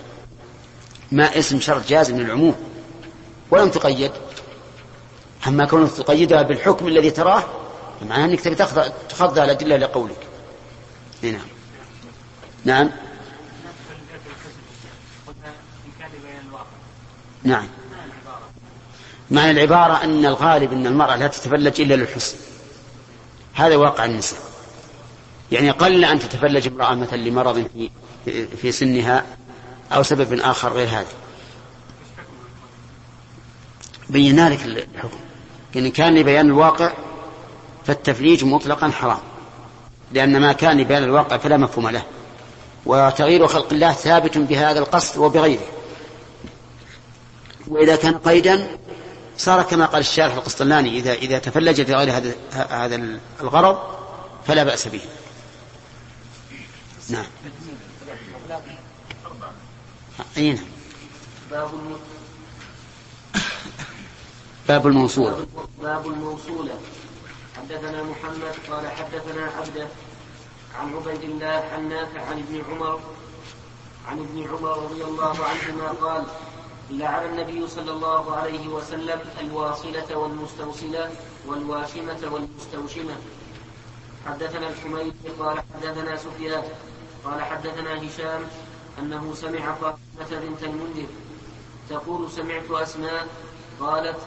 ما 1.12 1.40
اسم 1.40 1.60
شرط 1.60 1.88
جازم 1.88 2.18
للعموم 2.18 2.56
ولم 3.52 3.70
تقيد. 3.70 4.12
أما 5.48 5.66
كونك 5.66 5.92
تقيدها 5.92 6.42
بالحكم 6.42 6.88
الذي 6.88 7.12
تراه 7.12 7.44
معناه 8.10 8.26
أنك 8.26 8.42
تبي 8.42 8.56
تخضع 9.10 9.44
الأدلة 9.44 9.78
لقولك. 9.78 10.28
نعم. 11.24 11.42
نعم. 12.66 12.90
نعم. 17.44 17.68
معنى 19.32 19.52
العبارة 19.52 20.04
أن 20.04 20.26
الغالب 20.26 20.74
أن 20.74 20.88
المرأة 20.88 21.16
لا 21.16 21.28
تتفلج 21.28 21.82
إلا 21.82 21.94
للحسن. 21.94 22.38
هذا 23.54 23.76
واقع 23.76 24.06
النساء. 24.06 24.40
يعني 25.52 25.72
قل 25.72 26.06
أن 26.06 26.20
تتفلج 26.20 26.68
امرأة 26.68 26.96
مثلا 26.96 27.18
لمرض 27.18 27.68
في 27.74 27.90
في 28.48 28.72
سنها 28.72 29.26
أو 29.92 30.04
سبب 30.04 30.40
آخر 30.40 30.74
غير 30.74 30.88
هذا. 30.88 31.14
بينا 34.10 34.50
لك 34.50 34.66
الحكم. 34.66 35.20
إن 35.76 35.92
كان 35.92 36.16
لبيان 36.16 36.46
الواقع 36.46 36.92
فالتفليج 37.86 38.44
مطلقا 38.44 38.90
حرام 38.90 39.20
لأن 40.12 40.42
ما 40.42 40.54
كان 40.54 40.78
لبيان 40.78 41.04
الواقع 41.04 41.38
فلا 41.38 41.58
مفهوم 41.58 41.90
له 41.90 42.04
وتغيير 42.86 43.48
خلق 43.48 43.74
الله 43.74 43.94
ثابت 43.94 44.38
بهذا 44.38 44.80
القصد 44.80 45.18
وبغيره 45.18 45.68
وإذا 47.68 47.96
كان 47.96 48.18
قيدا 48.18 48.78
صار 49.38 49.64
كما 49.64 49.86
قال 49.86 50.00
الشارح 50.00 50.34
القسطلاني 50.34 50.90
إذا 51.00 51.14
إذا 51.14 51.40
تفلج 51.40 51.82
لغير 51.82 52.18
هذا 52.18 52.34
هذا 52.70 53.20
الغرض 53.42 53.80
فلا 54.48 54.64
بأس 54.64 54.88
به. 54.88 55.02
نعم. 57.10 57.26
أين؟ 60.38 60.60
باب 61.52 61.72
باب 64.68 64.88
الموصولة 64.88 65.48
باب 65.82 66.08
الموصولة 66.08 66.74
حدثنا 67.62 68.04
محمد 68.04 68.56
قال 68.70 68.88
حدثنا 68.92 69.46
عبده 69.58 69.88
عن 70.80 70.94
عبيد 70.96 71.24
الله 71.24 71.64
عن 71.74 71.90
نافع 71.90 72.22
عن 72.22 72.38
ابن 72.40 72.64
عمر 72.70 73.00
عن 74.08 74.20
ابن 74.20 74.48
عمر 74.50 74.84
رضي 74.84 75.04
الله 75.04 75.36
عنهما 75.46 75.88
قال 75.88 76.26
لعن 76.90 77.26
النبي 77.26 77.68
صلى 77.68 77.92
الله 77.92 78.36
عليه 78.36 78.68
وسلم 78.68 79.20
الواصلة 79.42 80.16
والمستوصلة 80.18 81.12
والواشمة 81.48 82.22
والمستوشمة. 82.32 83.16
حدثنا 84.26 84.70
الحميد 84.70 85.14
قال 85.40 85.58
حدثنا 85.74 86.18
سفيان 86.18 86.64
قال 87.26 87.42
حدثنا 87.42 88.08
هشام 88.08 88.42
أنه 89.00 89.34
سمع 89.36 89.74
فاطمة 89.74 90.40
بنت 90.40 90.64
المنذر 90.64 91.08
تقول 91.90 92.32
سمعت 92.32 92.72
أسماء 92.72 93.28
قالت 93.82 94.18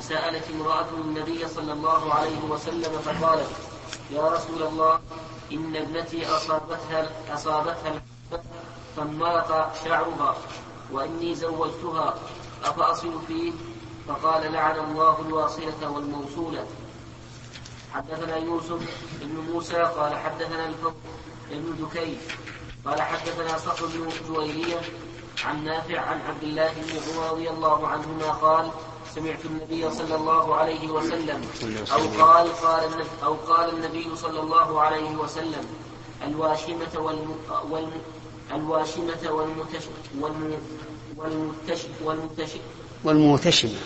سألت 0.00 0.50
امرأة 0.50 0.88
النبي 1.04 1.48
صلى 1.48 1.72
الله 1.72 2.14
عليه 2.14 2.40
وسلم 2.48 2.92
فقالت 2.98 3.50
يا 4.10 4.28
رسول 4.28 4.62
الله 4.62 5.00
إن 5.52 5.76
ابنتي 5.76 6.26
أصابتها 6.26 7.10
أصابتها 7.34 8.02
فانمرق 8.96 9.72
شعرها 9.84 10.36
وإني 10.92 11.34
زوجتها 11.34 12.14
أفأصل 12.64 13.22
فيه؟ 13.28 13.52
فقال 14.08 14.52
لعن 14.52 14.78
الله 14.78 15.20
الواصلة 15.20 15.90
والموصولة. 15.90 16.66
حدثنا 17.94 18.36
يوسف 18.36 18.80
بن 19.20 19.52
موسى 19.52 19.76
قال 19.76 20.18
حدثنا 20.18 20.66
الفضل 20.66 20.94
بن 21.50 21.86
دكين 21.86 22.18
قال 22.86 23.02
حدثنا 23.02 23.58
صخر 23.58 23.86
بن 23.86 24.08
جويرية 24.28 24.80
عن 25.44 25.64
نافع 25.64 26.00
عن 26.00 26.20
عبد 26.28 26.42
الله 26.42 26.72
بن 26.72 27.12
عمر 27.12 27.32
رضي 27.32 27.50
الله 27.50 27.86
عنهما 27.88 28.30
قال 28.32 28.70
سمعت 29.14 29.44
النبي 29.44 29.90
صلى 29.90 30.14
الله 30.14 30.54
عليه 30.54 30.90
وسلم 30.90 31.44
أو 31.92 32.24
قال 32.24 32.52
قال 32.52 32.90
أو 33.24 33.34
قال 33.34 33.74
النبي 33.76 34.16
صلى 34.16 34.40
الله 34.40 34.80
عليه 34.80 35.10
وسلم 35.10 35.64
الواشمة 36.26 36.94
والم 36.98 37.34
والم 37.70 37.92
الواشمة 38.52 39.30
والمتش 39.30 39.84
والم 40.20 40.58
والمتش 41.16 41.80
والمتش 42.04 42.50
والموتشمة 43.04 43.78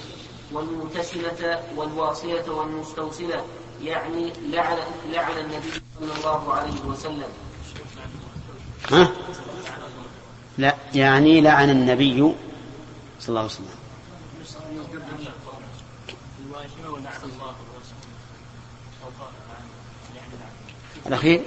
والمنتشلة 0.52 1.62
والواصلة 1.76 2.50
والمستوصلة 2.52 3.44
يعني 3.82 4.32
لعن 4.50 4.78
لعن 5.12 5.38
النبي 5.38 5.70
صلى 6.00 6.12
الله 6.18 6.52
عليه 6.54 6.80
وسلم 6.86 7.28
ها؟ 8.90 9.12
لا 10.58 10.76
يعني 10.94 11.40
لعن 11.40 11.70
النبي 11.70 12.34
صلى 13.20 13.28
الله 13.28 13.40
عليه 13.40 13.50
وسلم. 13.50 13.84
الأخير 21.06 21.42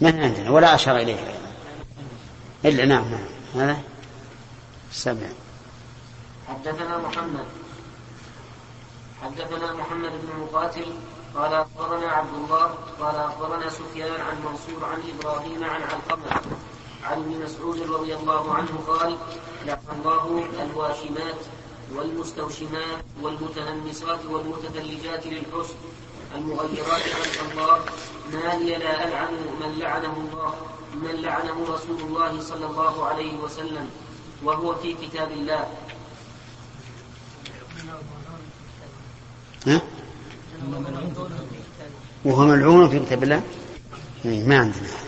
من 0.00 0.20
عندنا 0.20 0.50
ولا 0.50 0.74
أشار 0.74 0.96
إليه 0.96 1.38
إلا 2.64 2.84
نعم 2.84 3.04
نعم. 3.10 3.28
هذا 3.54 3.82
سبع 4.92 5.28
حدثنا 6.48 6.98
محمد. 6.98 7.46
حدثنا 9.22 9.72
محمد 9.72 10.10
بن 10.10 10.40
مقاتل 10.42 10.86
قال 11.34 11.54
أخبرنا 11.54 12.06
عبد 12.06 12.34
الله 12.34 12.74
قال 13.00 13.16
أخبرنا 13.16 13.70
سفيان 13.70 14.20
عن 14.20 14.36
منصور 14.44 14.84
عن 14.84 15.02
إبراهيم 15.18 15.64
عن 15.64 15.82
علقمة. 15.82 16.40
عن 17.08 17.18
ابن 17.18 17.44
مسعود 17.44 17.78
رضي 17.82 18.14
الله 18.14 18.54
عنه 18.54 18.72
قال 18.88 19.16
لعن 19.66 19.78
الله 19.92 20.44
الواشمات 20.62 21.40
والمستوشمات 21.94 23.04
والمتنمصات 23.22 24.20
والمتثلجات 24.30 25.26
للحسن 25.26 25.74
المغيرات 26.36 27.02
خلق 27.16 27.50
الله. 27.50 27.78
ما 28.32 28.64
لي 28.64 28.76
لا 28.76 29.08
ألعن 29.08 29.32
من 29.60 29.78
لعنه 29.78 30.14
الله 30.16 30.54
من 31.02 31.14
لعنه 31.22 31.56
رسول 31.74 32.00
الله 32.00 32.40
صلى 32.40 32.66
الله 32.66 33.04
عليه 33.04 33.38
وسلم 33.38 33.88
وهو 34.44 34.74
في 34.74 34.94
كتاب 34.94 35.30
الله؟ 35.30 35.64
وهو 42.24 42.46
ملعون 42.46 42.88
في 42.88 42.98
كتاب 42.98 43.22
الله؟ 43.22 43.42
إيه، 44.24 44.44
ما 44.46 44.58
عندنا. 44.58 45.07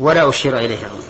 ولا 0.00 0.28
أشير 0.28 0.58
إليه 0.58 0.86
أظن 0.86 1.02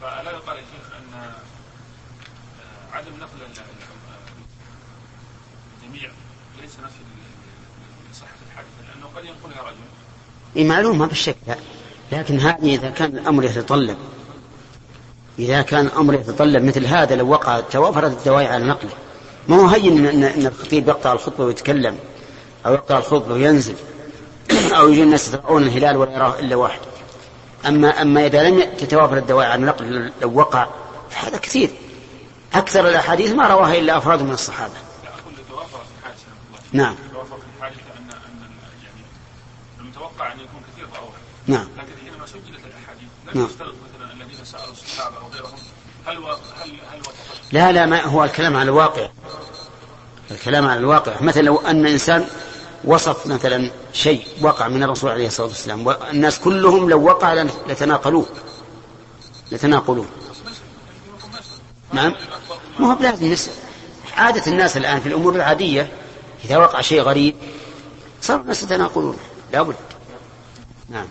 فلا 0.00 0.30
يقال 0.30 0.56
يا 0.56 0.62
شيخ 0.62 0.92
ان 0.92 1.32
عدم 2.92 3.12
نقل 3.20 3.38
الجميع 5.82 6.10
ليس 6.62 6.72
الحادثه 8.50 8.70
لأنه 8.88 9.06
قد 9.16 9.24
رجل. 9.62 9.76
اي 10.56 10.64
معلوم 10.64 10.98
ما. 10.98 11.08
لكن 12.12 12.40
هذه 12.40 12.74
إذا 12.74 12.90
كان 12.90 13.18
الأمر 13.18 13.44
يتطلب 13.44 14.13
إذا 15.38 15.62
كان 15.62 15.86
الامر 15.86 16.14
يتطلب 16.14 16.64
مثل 16.64 16.86
هذا 16.86 17.16
لو 17.16 17.28
وقع 17.28 17.60
توافرت 17.60 18.12
الدواعي 18.12 18.46
على 18.46 18.64
نقله. 18.64 18.90
ما 19.48 19.56
هو 19.56 19.66
هين 19.66 20.06
ان 20.06 20.24
ان 20.24 20.46
الخطيب 20.46 20.88
يقطع 20.88 21.12
الخطبة 21.12 21.44
ويتكلم 21.44 21.98
أو 22.66 22.72
يقطع 22.72 22.98
الخطبة 22.98 23.34
وينزل 23.34 23.74
أو 24.76 24.88
يجي 24.88 25.02
الناس 25.02 25.28
يترعون 25.28 25.62
الهلال 25.62 25.96
ولا 25.96 26.12
يراه 26.12 26.38
إلا 26.38 26.56
واحد. 26.56 26.80
أما 27.66 28.02
أما 28.02 28.26
إذا 28.26 28.50
لم 28.50 28.62
تتوافر 28.78 29.16
الدواعي 29.16 29.50
على 29.50 29.60
النقل 29.60 30.12
لو 30.22 30.34
وقع 30.34 30.66
فهذا 31.10 31.36
كثير. 31.36 31.70
أكثر 32.54 32.88
الأحاديث 32.88 33.32
ما 33.32 33.46
رواها 33.48 33.78
إلا 33.78 33.96
أفراد 33.98 34.22
من 34.22 34.32
الصحابة. 34.32 34.74
نعم. 36.72 36.94
أن 36.94 37.16
أن 37.56 38.50
يعني 38.82 39.04
المتوقع 39.80 40.32
أن 40.32 40.40
يكون 40.40 40.62
كثير 40.72 40.86
ضعوف 40.86 41.14
نعم. 41.46 41.68
لكن 41.78 41.92
حينما 42.04 42.26
سجلت 42.26 42.60
الأحاديث 42.66 43.08
لم 43.34 43.40
نعم. 43.40 43.48
هل. 46.06 46.16
هل 46.16 46.36
لا 47.52 47.72
لا 47.72 47.86
ما 47.86 48.04
هو 48.04 48.24
الكلام 48.24 48.56
على 48.56 48.70
الواقع. 48.70 49.08
الكلام 50.30 50.66
على 50.66 50.80
الواقع. 50.80 51.20
مثلا 51.20 51.42
لو 51.42 51.56
أن 51.56 51.86
إنسان 51.86 52.26
وصف 52.84 53.26
مثلا 53.26 53.70
شيء 53.92 54.26
وقع 54.40 54.68
من 54.68 54.82
الرسول 54.82 55.10
عليه 55.10 55.26
الصلاة 55.26 55.46
والسلام 55.46 55.86
والناس 55.86 56.38
كلهم 56.38 56.90
لو 56.90 57.04
وقع 57.04 57.46
لتناقلوه. 57.68 58.26
لتناقلوه. 59.52 60.06
نعم. 61.92 62.14
ما 62.78 62.92
هو 62.92 62.94
بلازم 62.94 63.32
نسأل 63.32 63.52
عادة 64.16 64.52
الناس 64.52 64.76
الآن 64.76 65.00
في 65.00 65.08
الأمور 65.08 65.34
العادية 65.34 65.92
إذا 66.44 66.56
وقع 66.56 66.80
شيء 66.80 67.00
غريب 67.00 67.36
صار 68.22 68.40
الناس 68.40 68.62
يتناقلون. 68.62 69.18
لابد 69.52 69.76
نعم. 70.88 71.06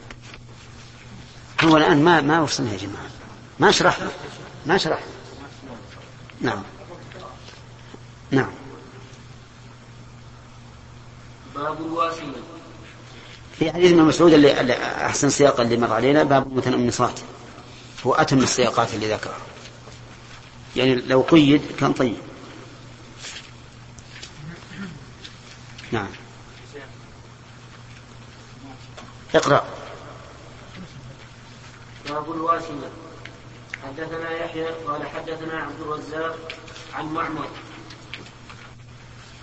هو 1.64 1.78
الآن 1.78 2.04
ما 2.04 2.22
ما 2.22 2.42
وصلنا 2.42 2.72
يا 2.72 2.78
جماعة. 2.78 3.23
ما 3.60 3.72
شرحنا 3.72 4.12
ما 4.66 4.78
شرحنا 4.78 5.06
نعم. 6.42 6.64
نعم. 8.32 8.52
باب 11.56 11.82
الواشمة 11.82 12.34
في 13.60 13.72
حديث 13.72 13.92
ابن 13.92 14.02
مسعود 14.02 14.34
اللي 14.34 14.62
اللي 14.62 14.74
أحسن 15.06 15.30
سياقا 15.30 15.64
اللي 15.64 15.78
مر 15.78 15.94
علينا 15.94 16.24
باب 16.24 16.48
المتنمصات 16.48 17.20
هو 18.06 18.14
أتم 18.14 18.40
السياقات 18.40 18.94
اللي 18.94 19.14
ذكرها. 19.14 19.38
يعني 20.76 20.96
لو 20.96 21.22
قيد 21.22 21.62
كان 21.80 21.94
طيب. 21.94 22.18
نعم. 25.92 26.08
اقرأ. 29.36 29.66
باب 32.10 32.32
الواشمة 32.32 32.90
حدثنا 33.84 34.32
يحيى 34.32 34.66
قال 34.66 35.08
حدثنا 35.08 35.62
عبد 35.62 35.82
الرزاق 35.82 36.38
عن 36.94 37.06
معمر 37.06 37.48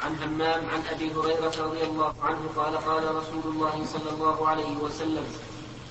عن 0.02 0.16
همام 0.22 0.62
عن 0.66 0.82
أبي 0.90 1.12
هريرة 1.12 1.52
رضي 1.58 1.82
الله 1.82 2.14
عنه 2.22 2.40
قال 2.56 2.76
قال 2.76 3.14
رسول 3.14 3.42
الله 3.44 3.84
صلى 3.92 4.10
الله 4.10 4.48
عليه 4.48 4.76
وسلم 4.76 5.24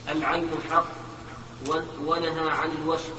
العين 0.09 0.49
حق 0.71 0.85
ونهى 2.05 2.49
عن 2.49 2.71
الوشم. 2.71 3.13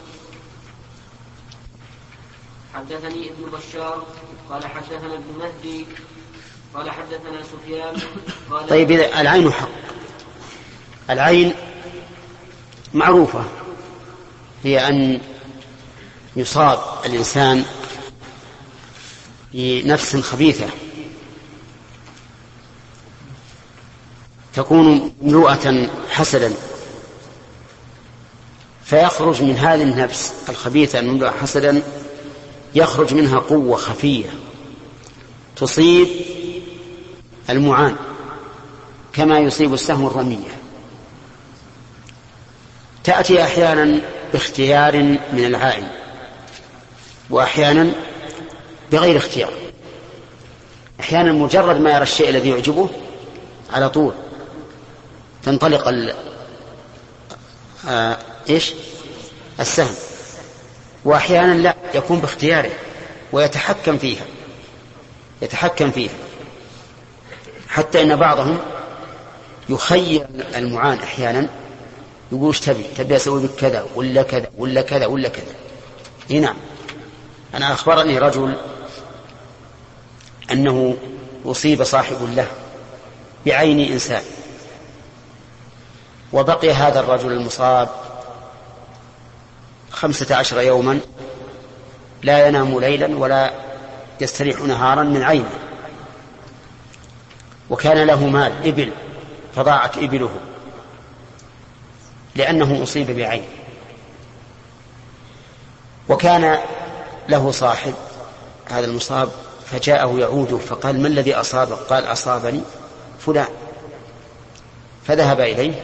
حدثني 2.74 3.30
ابن 3.30 3.50
بشار 3.50 4.06
قال 4.50 4.66
حدثنا 4.66 5.14
ابن 5.14 5.38
مهدي 5.38 5.86
قال 6.74 6.90
حدثنا 6.90 7.42
سفيان 7.42 7.96
قال 8.50 8.66
طيب 8.66 8.90
إذا 8.90 9.20
العين 9.20 9.52
حق. 9.52 9.68
العين 11.10 11.54
معروفة. 12.94 13.44
هي 14.64 14.88
أن 14.88 15.20
يصاب 16.36 16.78
الإنسان 17.06 17.64
بنفس 19.54 20.16
خبيثة. 20.16 20.66
تكون 24.54 25.12
مملوءة 25.22 25.88
حسدا. 26.10 26.54
فيخرج 28.84 29.42
من 29.42 29.56
هذه 29.56 29.82
النفس 29.82 30.32
الخبيثة 30.48 30.98
المملوءة 30.98 31.30
حسدا 31.30 31.82
يخرج 32.74 33.14
منها 33.14 33.38
قوة 33.38 33.76
خفية. 33.76 34.30
تصيب 35.56 36.08
المعان 37.50 37.96
كما 39.12 39.38
يصيب 39.38 39.74
السهم 39.74 40.06
الرمية. 40.06 40.60
تأتي 43.04 43.42
أحيانا 43.42 44.00
باختيار 44.32 44.96
من 45.32 45.44
العائن 45.44 45.88
وأحيانا 47.30 47.92
بغير 48.92 49.16
اختيار. 49.16 49.52
أحيانا 51.00 51.32
مجرد 51.32 51.80
ما 51.80 51.90
يرى 51.90 52.02
الشيء 52.02 52.28
الذي 52.28 52.50
يعجبه 52.50 52.90
على 53.72 53.88
طول. 53.88 54.12
تنطلق 55.42 55.88
ال... 55.88 56.14
آه... 57.88 58.18
إيش؟ 58.48 58.72
السهم. 59.60 59.94
وأحيانا 61.04 61.54
لا 61.54 61.74
يكون 61.94 62.20
باختياره 62.20 62.70
ويتحكم 63.32 63.98
فيها. 63.98 64.24
يتحكم 65.42 65.90
فيها. 65.90 66.14
حتى 67.68 68.02
إن 68.02 68.16
بعضهم 68.16 68.58
يخير 69.68 70.26
المعان 70.56 70.98
أحيانا 70.98 71.48
يقول 72.32 72.46
إيش 72.46 72.60
تبي؟ 72.60 72.82
تبي 72.82 73.16
أسوي 73.16 73.42
بك 73.42 73.54
كذا 73.54 73.86
ولا 73.94 74.22
كذا 74.22 74.50
ولا 74.58 74.82
كذا 74.82 75.06
ولا 75.06 75.28
كذا. 75.28 75.54
إي 76.30 76.40
نعم. 76.40 76.56
أنا 77.54 77.72
أخبرني 77.72 78.18
رجل 78.18 78.54
أنه 80.52 80.96
أصيب 81.46 81.84
صاحب 81.84 82.16
له 82.36 82.46
بعين 83.46 83.92
إنسان 83.92 84.22
وبقي 86.32 86.72
هذا 86.72 87.00
الرجل 87.00 87.32
المصاب 87.32 87.88
خمسة 89.90 90.36
عشر 90.36 90.60
يوما 90.60 91.00
لا 92.22 92.46
ينام 92.48 92.80
ليلا 92.80 93.18
ولا 93.18 93.50
يستريح 94.20 94.60
نهارا 94.60 95.02
من 95.02 95.22
عينه 95.22 95.50
وكان 97.70 98.06
له 98.06 98.26
مال 98.26 98.52
إبل 98.64 98.92
فضاعت 99.56 99.98
إبله 99.98 100.30
لأنه 102.34 102.82
أصيب 102.82 103.10
بعين. 103.10 103.44
وكان 106.08 106.58
له 107.28 107.50
صاحب 107.50 107.94
هذا 108.70 108.86
المصاب 108.86 109.30
فجاءه 109.66 110.18
يعوده 110.18 110.58
فقال 110.58 111.02
ما 111.02 111.08
الذي 111.08 111.34
أصابك؟ 111.34 111.78
قال 111.78 112.04
أصابني 112.04 112.60
فلان. 113.18 113.48
فذهب 115.06 115.40
إليه 115.40 115.82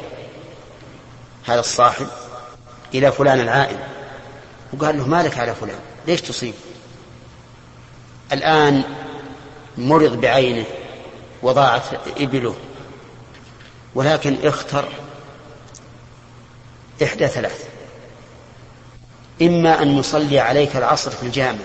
هذا 1.46 1.61
الصاحب 1.61 2.06
إلى 2.94 3.12
فلان 3.12 3.40
العائل 3.40 3.78
وقال 4.72 4.98
له 4.98 5.06
مالك 5.06 5.38
على 5.38 5.54
فلان؟ 5.54 5.78
ليش 6.06 6.20
تصيب؟ 6.22 6.54
الآن 8.32 8.82
مرض 9.78 10.20
بعينه 10.20 10.64
وضاعت 11.42 11.82
إبله 12.20 12.54
ولكن 13.94 14.37
اختر 14.44 14.85
إحدى 17.02 17.26
ثلاث. 17.26 17.64
إما 19.42 19.82
أن 19.82 19.96
نصلي 19.96 20.40
عليك 20.40 20.76
العصر 20.76 21.11
في 21.11 21.22
الجامع. 21.22 21.59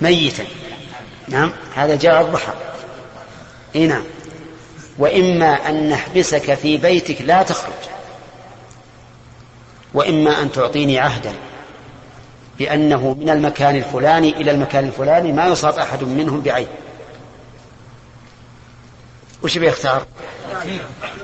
ميتا. 0.00 0.44
نعم 1.28 1.52
هذا 1.74 1.96
جاء 1.96 2.20
الضحى. 2.20 2.52
إي 3.76 3.86
نعم. 3.86 4.04
وإما 4.98 5.68
أن 5.68 5.88
نحبسك 5.88 6.54
في 6.54 6.76
بيتك 6.76 7.22
لا 7.22 7.42
تخرج. 7.42 7.72
وإما 9.94 10.42
أن 10.42 10.52
تعطيني 10.52 10.98
عهدا. 10.98 11.32
بانه 12.58 13.14
من 13.20 13.30
المكان 13.30 13.76
الفلاني 13.76 14.28
إلى 14.28 14.50
المكان 14.50 14.84
الفلاني 14.84 15.32
ما 15.32 15.46
يصاب 15.46 15.78
أحد 15.78 16.04
منهم 16.04 16.40
بعين. 16.40 16.68
وش 19.42 19.58
بيختار؟ 19.58 20.06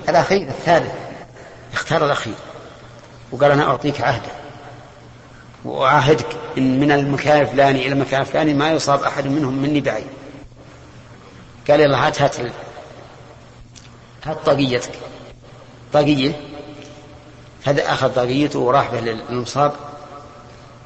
الأخير. 0.08 0.48
الثالث. 0.48 0.92
اختار 1.72 2.06
الأخير. 2.06 2.34
وقال 3.32 3.50
أنا 3.50 3.64
أعطيك 3.64 4.00
عهدا 4.00 4.30
واعاهدك 5.64 6.26
إن 6.58 6.80
من 6.80 6.92
المكان 6.92 7.40
الفلاني 7.40 7.80
إلى 7.86 7.92
المكان 7.92 8.20
الفلاني 8.20 8.54
ما 8.54 8.70
يصاب 8.70 9.02
أحد 9.02 9.26
منهم 9.26 9.62
مني 9.62 9.80
بعين 9.80 10.06
قال 11.68 11.80
يلا 11.80 12.06
هات 12.06 12.22
هات 12.22 12.36
هات 14.24 14.38
طاقيتك. 14.46 14.92
طاقية؟ 15.92 16.40
هذا 17.64 17.92
أخذ 17.92 18.14
طاقيته 18.14 18.58
وراح 18.58 18.90
به 18.90 19.00
للمصاب 19.00 19.72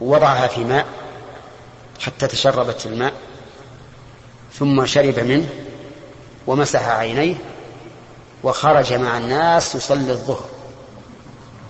ووضعها 0.01 0.47
في 0.47 0.65
ماء 0.65 0.87
حتى 2.01 2.27
تشربت 2.27 2.87
الماء 2.87 3.13
ثم 4.53 4.87
شرب 4.87 5.19
منه 5.19 5.49
ومسح 6.47 6.89
عينيه 6.89 7.35
وخرج 8.43 8.93
مع 8.93 9.19
الناس 9.19 9.75
يصلي 9.75 10.13
الظهر. 10.13 10.54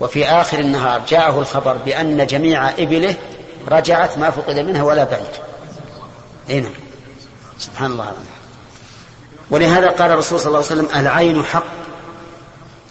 وفي 0.01 0.27
آخر 0.27 0.59
النهار 0.59 1.03
جاءه 1.09 1.39
الخبر 1.39 1.73
بأن 1.73 2.27
جميع 2.27 2.71
إبله 2.71 3.15
رجعت 3.69 4.19
ما 4.19 4.31
فقد 4.31 4.59
منها 4.59 4.83
ولا 4.83 5.05
بعيد. 5.05 5.27
هنا 6.49 6.71
سبحان 7.59 7.93
الله 7.93 8.13
ولهذا 9.51 9.91
قال 9.91 10.11
الرسول 10.11 10.41
صلى 10.41 10.47
الله 10.47 10.59
عليه 10.59 10.67
وسلم 10.67 10.89
العين 11.01 11.45
حق. 11.45 11.65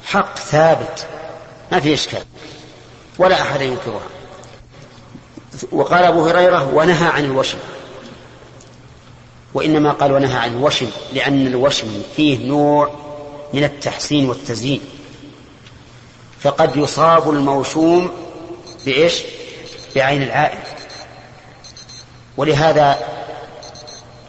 حق 0.05 0.37
ثابت. 0.37 1.07
ما 1.71 1.79
في 1.79 1.93
إشكال. 1.93 2.23
ولا 3.17 3.41
أحد 3.41 3.61
ينكرها. 3.61 4.07
وقال 5.71 6.03
أبو 6.03 6.27
هريرة 6.27 6.73
ونهى 6.73 7.07
عن 7.07 7.25
الوشم. 7.25 7.57
وإنما 9.53 9.91
قال 9.91 10.11
ونهى 10.11 10.37
عن 10.37 10.53
الوشم 10.53 10.87
لأن 11.13 11.47
الوشم 11.47 12.01
فيه 12.15 12.47
نوع 12.47 12.91
من 13.53 13.63
التحسين 13.63 14.29
والتزيين. 14.29 14.81
فقد 16.43 16.77
يصاب 16.77 17.29
الموشوم 17.29 18.11
بإيش؟ 18.85 19.21
بعين 19.95 20.23
العائل 20.23 20.59
ولهذا 22.37 22.99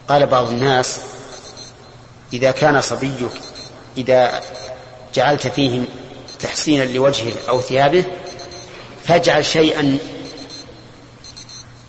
قال 0.09 0.27
بعض 0.27 0.49
الناس 0.49 1.01
إذا 2.33 2.51
كان 2.51 2.81
صبيك 2.81 3.31
إذا 3.97 4.41
جعلت 5.15 5.47
فيه 5.47 5.85
تحسينا 6.39 6.85
لوجهه 6.85 7.33
أو 7.49 7.61
ثيابه 7.61 8.05
فاجعل 9.05 9.45
شيئا 9.45 9.99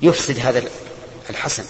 يفسد 0.01 0.39
هذا 0.39 0.63
الحسن. 1.29 1.63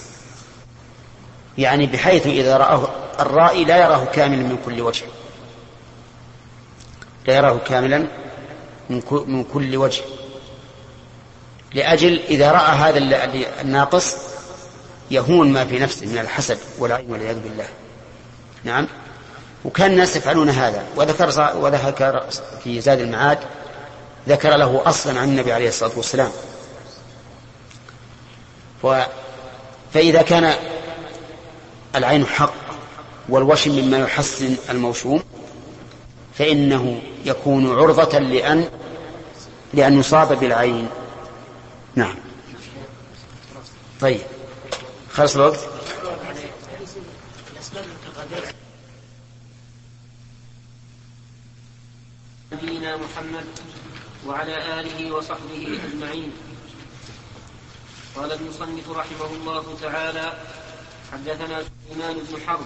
يعني 1.58 1.86
بحيث 1.86 2.28
إذا 2.28 2.58
رآه 2.58 2.90
الرائي 3.20 3.66
لا 3.66 3.78
يراه 3.78 4.06
كاملا 4.06 4.44
من 4.44 4.58
كل 4.66 4.82
وجه. 4.82 5.06
لا 7.28 7.36
يراه 7.36 7.58
كاملا 7.68 8.08
من 8.90 9.44
كل 9.54 9.78
وجه. 9.78 10.02
لأجل 11.74 12.20
إذا 12.30 12.52
رأى 12.52 12.76
هذا 12.76 12.98
الناقص 13.62 14.16
يهون 15.12 15.52
ما 15.52 15.66
في 15.66 15.80
نفسه 15.80 16.06
من 16.06 16.18
الحسد 16.18 16.58
والعين 16.80 17.12
والعياذ 17.12 17.40
بالله. 17.40 17.68
نعم؟ 18.64 18.88
وكان 19.66 19.92
الناس 19.92 20.16
يفعلون 20.16 20.50
هذا. 20.50 20.84
وذكر 20.96 21.56
وذكر 21.58 22.26
في 22.64 22.82
زاد 22.82 23.00
المعاد 23.00 23.40
ذكر 24.28 24.56
له 24.56 24.82
أصلا 24.86 25.20
عن 25.20 25.30
النبي 25.30 25.54
عليه 25.54 25.68
الصلاة 25.68 25.92
والسلام. 25.96 26.32
و 28.84 29.02
فإذا 29.94 30.22
كان 30.22 30.54
العين 31.96 32.26
حق 32.26 32.54
والوشم 33.30 33.72
مما 33.72 33.98
يحسن 33.98 34.56
الموشوم 34.70 35.24
فإنه 36.38 37.02
يكون 37.26 37.72
عرضة 37.72 38.20
لأن 38.20 38.70
لأن 39.74 40.00
يصاب 40.00 40.40
بالعين. 40.40 40.90
نعم. 41.96 42.16
طيب. 44.02 44.22
خلص 45.14 45.36
الوقت؟ 45.36 45.60
نبينا 52.54 52.98
محمد 52.98 53.46
وعلى 54.28 54.80
آله 54.80 55.12
وصحبه 55.12 55.80
أجمعين. 55.88 56.32
قال 58.16 58.32
المصنف 58.32 58.90
رحمه 58.92 59.26
الله 59.34 59.78
تعالى 59.82 60.34
حدثنا 61.12 61.64
سليمان 61.64 62.18
بن 62.18 62.42
حرب 62.48 62.66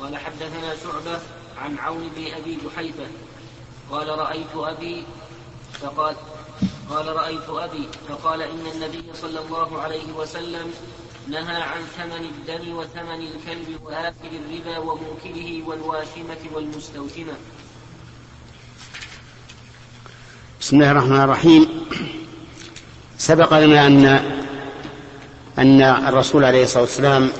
قال 0.00 0.16
حدثنا 0.16 0.76
شعبة 0.82 1.20
عن 1.60 1.78
عون 1.78 2.10
بن 2.16 2.24
أبي 2.34 2.58
جحيفة 2.64 3.06
قال 3.90 4.08
رأيت 4.08 4.54
أبي 4.56 5.04
فقال 5.80 6.16
قال 6.90 7.06
رأيت 7.16 7.48
أبي 7.48 7.88
فقال 8.08 8.42
إن 8.42 8.66
النبي 8.74 9.04
صلى 9.14 9.40
الله 9.40 9.80
عليه 9.80 10.12
وسلم 10.12 10.72
نهى 11.28 11.62
عن 11.62 11.80
ثمن 11.98 12.24
الدم 12.24 12.76
وثمن 12.76 13.20
الكلب 13.20 13.78
وآكل 13.84 14.32
الربا 14.32 14.78
وموكله 14.78 15.62
والواشمة 15.66 16.42
والمستوثمة 16.52 17.32
بسم 20.60 20.76
الله 20.76 20.90
الرحمن 20.90 21.20
الرحيم. 21.20 21.86
سبق 23.18 23.58
لنا 23.58 23.86
أن 23.86 24.06
أن 25.58 25.82
الرسول 25.82 26.44
عليه 26.44 26.64
الصلاة 26.64 26.82
والسلام 26.82 27.32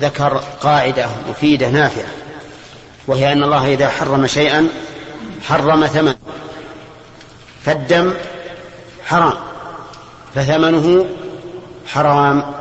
ذكر 0.00 0.36
قاعدة 0.38 1.08
مفيدة 1.28 1.70
نافعة. 1.70 2.27
وهي 3.08 3.32
أن 3.32 3.42
الله 3.42 3.72
إذا 3.72 3.88
حرم 3.88 4.26
شيئا 4.26 4.68
حرم 5.42 5.86
ثمن 5.86 6.14
فالدم 7.64 8.14
حرام 9.04 9.34
فثمنه 10.34 11.06
حرام. 11.86 12.54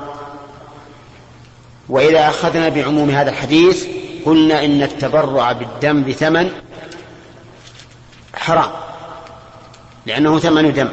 وإذا 1.90 2.30
أخذنا 2.30 2.70
بعموم 2.70 3.10
هذا 3.10 3.30
الحديث 3.30 3.88
قلنا 4.26 4.66
إن 4.66 4.84
التبرع 4.84 5.52
بالدم 5.52 6.04
بثمن 6.04 6.52
حرام 8.36 8.72
لأنه 10.06 10.40
ثمن 10.40 10.74
دم. 10.74 10.90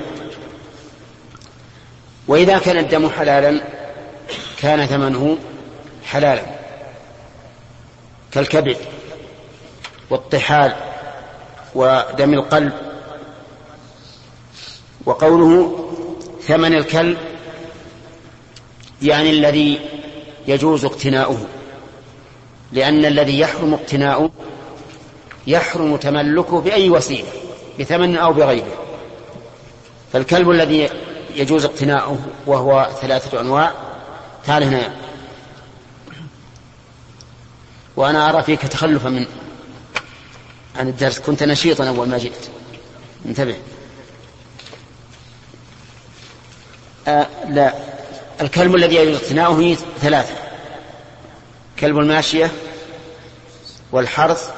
وإذا 2.29 2.59
كان 2.59 2.79
الدم 2.79 3.09
حلالا 3.09 3.61
كان 4.59 4.87
ثمنه 4.87 5.39
حلالا. 6.05 6.43
كالكبد. 8.33 8.77
والطحال 10.11 10.75
ودم 11.75 12.35
القلب 12.35 12.73
وقوله 15.07 15.79
ثمن 16.43 16.75
الكلب 16.75 17.19
يعني 19.03 19.31
الذي 19.31 19.81
يجوز 20.49 20.85
اقتناؤه 20.85 21.39
لأن 22.73 23.05
الذي 23.05 23.39
يحرم 23.39 23.75
اقتناؤه 23.75 24.31
يحرم 25.47 25.97
تملكه 25.97 26.61
بأي 26.61 26.91
وسيلة 26.91 27.29
بثمن 27.81 28.17
أو 28.17 28.33
بغيره. 28.33 28.79
فالكلب 30.13 30.51
الذي 30.51 30.91
يجوز 31.35 31.65
اقتناؤه 31.65 32.19
وهو 32.47 32.89
ثلاثة 33.01 33.41
أنواع. 33.41 33.73
تعال 34.47 34.63
هنا. 34.63 34.95
وأنا 37.97 38.31
أرى 38.31 38.43
فيك 38.43 38.63
تخلفا 38.63 39.09
من 39.09 39.27
عن 40.77 40.89
الدرس. 40.89 41.19
كنت 41.19 41.43
نشيطا 41.43 41.89
أول 41.89 42.09
ما 42.09 42.19
جئت. 42.19 42.49
انتبه. 43.27 43.57
آه 47.09 47.27
لا. 47.49 47.75
الكلب 48.41 48.75
الذي 48.75 48.95
يجوز 48.95 49.17
اقتناؤه 49.17 49.77
ثلاثة. 50.01 50.35
كلب 51.79 51.99
الماشية 51.99 52.51
والحرث 53.93 54.51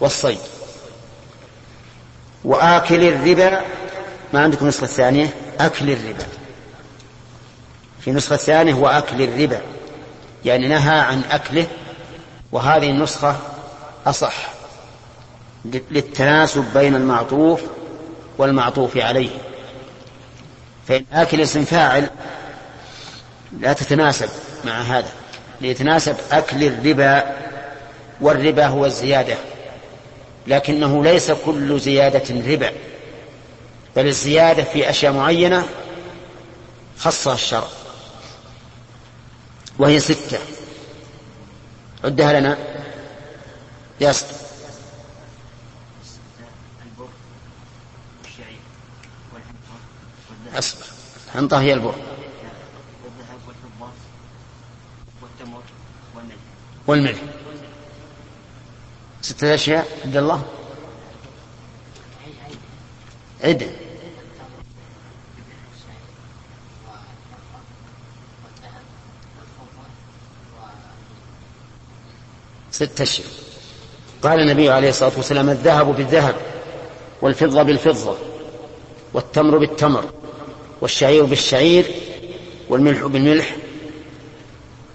والصيد. 0.00 0.38
وآكل 2.44 3.04
الربا. 3.04 3.60
ما 4.32 4.40
عندكم 4.40 4.68
نسخة 4.68 4.86
ثانية؟ 4.86 5.34
أكل 5.60 5.90
الربا. 5.90 6.26
في 8.00 8.10
نسخة 8.10 8.36
ثانية 8.36 8.72
هو 8.72 8.88
أكل 8.88 9.22
الربا. 9.22 9.60
يعني 10.44 10.68
نهى 10.68 10.98
عن 10.98 11.22
أكله. 11.30 11.66
وهذه 12.52 12.90
النسخة 12.90 13.36
أصح. 14.06 14.59
للتناسب 15.64 16.64
بين 16.74 16.94
المعطوف 16.94 17.60
والمعطوف 18.38 18.96
عليه. 18.96 19.30
فإن 20.88 21.04
آكل 21.12 21.40
اسم 21.40 21.64
فاعل 21.64 22.10
لا 23.60 23.72
تتناسب 23.72 24.28
مع 24.64 24.80
هذا 24.80 25.10
ليتناسب 25.60 26.16
أكل 26.32 26.64
الربا 26.64 27.36
والربا 28.20 28.66
هو 28.66 28.86
الزيادة 28.86 29.36
لكنه 30.46 31.04
ليس 31.04 31.30
كل 31.30 31.80
زيادة 31.80 32.52
ربا 32.52 32.72
بل 33.96 34.06
الزيادة 34.06 34.64
في 34.64 34.90
أشياء 34.90 35.12
معينة 35.12 35.66
خصها 36.98 37.34
الشرع 37.34 37.68
وهي 39.78 40.00
ستة. 40.00 40.38
عدها 42.04 42.40
لنا. 42.40 42.58
يا 44.00 44.10
أصبر. 50.54 50.84
حنطة 51.34 51.60
هي 51.60 51.72
البر. 51.72 51.94
والملح. 56.86 57.18
ستة 59.22 59.54
أشياء. 59.54 60.00
عبد 60.04 60.16
الله. 60.16 60.42
عد 63.44 63.76
ستة 72.70 73.02
أشياء. 73.02 73.28
قال 74.22 74.40
النبي 74.40 74.70
عليه 74.70 74.88
الصلاة 74.88 75.12
والسلام 75.16 75.50
الذهب 75.50 75.86
بالذهب 75.86 76.36
والفضة 77.22 77.62
بالفضة 77.62 78.16
والتمر 79.12 79.58
بالتمر. 79.58 80.19
والشعير 80.80 81.24
بالشعير 81.24 81.86
والملح 82.68 83.06
بالملح. 83.06 83.56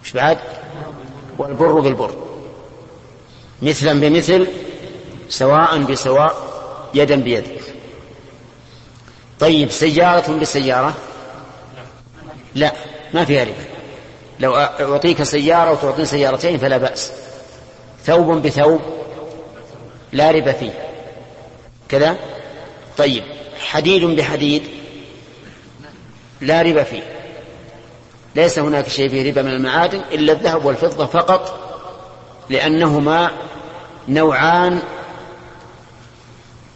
مش 0.03 0.13
بعد؟ 0.13 0.37
والبر 1.37 1.79
بالبر. 1.79 2.15
مثلا 3.61 3.99
بمثل 3.99 4.47
سواء 5.29 5.77
بسواء 5.77 6.35
يدا 6.93 7.15
بيد. 7.15 7.43
طيب 9.39 9.71
سيارة 9.71 10.31
بسيارة 10.31 10.95
لا 12.55 12.73
ما 13.13 13.25
فيها 13.25 13.43
ربا 13.43 13.65
لو 14.39 14.55
أعطيك 14.55 15.23
سيارة 15.23 15.71
وتعطيني 15.71 16.05
سيارتين 16.05 16.57
فلا 16.57 16.77
بأس. 16.77 17.11
ثوب 18.05 18.41
بثوب 18.41 18.81
لا 20.13 20.31
ربا 20.31 20.51
فيه. 20.51 20.71
كذا؟ 21.89 22.17
طيب 22.97 23.23
حديد 23.59 24.03
بحديد 24.05 24.63
لا 26.41 26.61
ربا 26.61 26.83
فيه. 26.83 27.03
ليس 28.35 28.59
هناك 28.59 28.89
شيء 28.89 29.09
فيه 29.09 29.29
ربا 29.29 29.41
من 29.41 29.51
المعادن 29.51 30.01
إلا 30.11 30.33
الذهب 30.33 30.65
والفضة 30.65 31.05
فقط 31.05 31.59
لأنهما 32.49 33.31
نوعان 34.07 34.81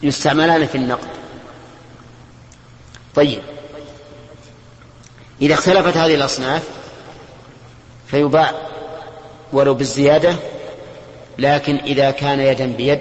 يستعملان 0.03 0.65
في 0.65 0.75
النقد. 0.75 1.07
طيب. 3.15 3.41
إذا 5.41 5.53
اختلفت 5.53 5.97
هذه 5.97 6.15
الأصناف 6.15 6.63
فيباع 8.07 8.53
ولو 9.53 9.73
بالزيادة 9.73 10.35
لكن 11.37 11.75
إذا 11.75 12.11
كان 12.11 12.39
يدا 12.39 12.65
بيد 12.65 12.99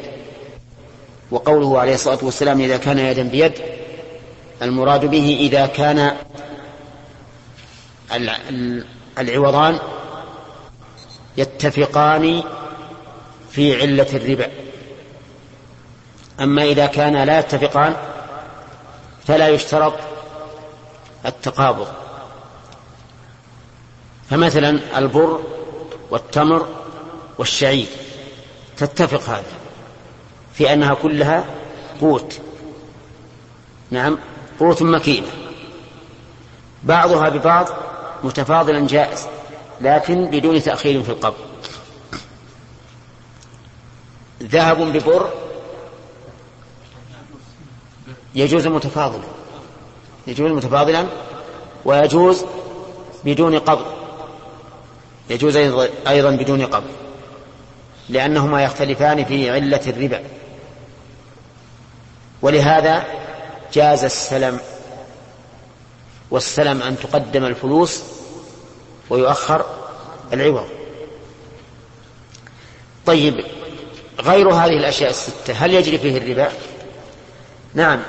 وقوله 1.30 1.80
عليه 1.80 1.94
الصلاة 1.94 2.18
والسلام 2.22 2.60
إذا 2.60 2.76
كان 2.76 2.98
يدا 2.98 3.22
بيد 3.22 3.52
المراد 4.62 5.04
به 5.04 5.36
إذا 5.40 5.66
كان 5.66 6.12
العوضان 9.18 9.78
يتفقان 11.36 12.42
في 13.50 13.80
علة 13.82 14.06
الربا. 14.12 14.50
أما 16.40 16.62
إذا 16.62 16.86
كان 16.86 17.16
لا 17.16 17.38
يتفقان 17.38 17.96
فلا 19.26 19.48
يشترط 19.48 19.94
التقابض. 21.26 21.88
فمثلا 24.30 24.98
البر 24.98 25.40
والتمر 26.10 26.68
والشعير 27.38 27.86
تتفق 28.76 29.34
هذه 29.34 29.44
في 30.54 30.72
أنها 30.72 30.94
كلها 30.94 31.44
قوت. 32.00 32.40
نعم 33.90 34.18
قوت 34.60 34.82
مكينة. 34.82 35.28
بعضها 36.82 37.28
ببعض 37.28 37.68
متفاضلا 38.24 38.86
جائز 38.86 39.26
لكن 39.80 40.26
بدون 40.26 40.62
تأخير 40.62 41.02
في 41.02 41.08
القبض. 41.08 41.36
ذهب 44.42 44.80
ببر 44.80 45.32
يجوز 48.34 48.66
متفاضلا 48.66 49.24
يجوز 50.26 50.52
متفاضلا 50.52 51.06
ويجوز 51.84 52.44
بدون 53.24 53.58
قبض 53.58 53.86
يجوز 55.30 55.56
أيضا 56.06 56.30
بدون 56.30 56.66
قبض 56.66 56.90
لأنهما 58.08 58.64
يختلفان 58.64 59.24
في 59.24 59.50
علة 59.50 59.80
الربا. 59.86 60.22
ولهذا 62.42 63.04
جاز 63.72 64.04
السلم 64.04 64.60
والسلم 66.30 66.82
أن 66.82 66.96
تقدم 66.98 67.44
الفلوس 67.44 68.02
ويؤخر 69.10 69.66
العوض. 70.32 70.68
طيب 73.06 73.44
غير 74.20 74.48
هذه 74.48 74.76
الأشياء 74.76 75.10
الستة 75.10 75.54
هل 75.54 75.74
يجري 75.74 75.98
فيه 75.98 76.18
الربا؟ 76.18 76.52
نعم 77.74 78.00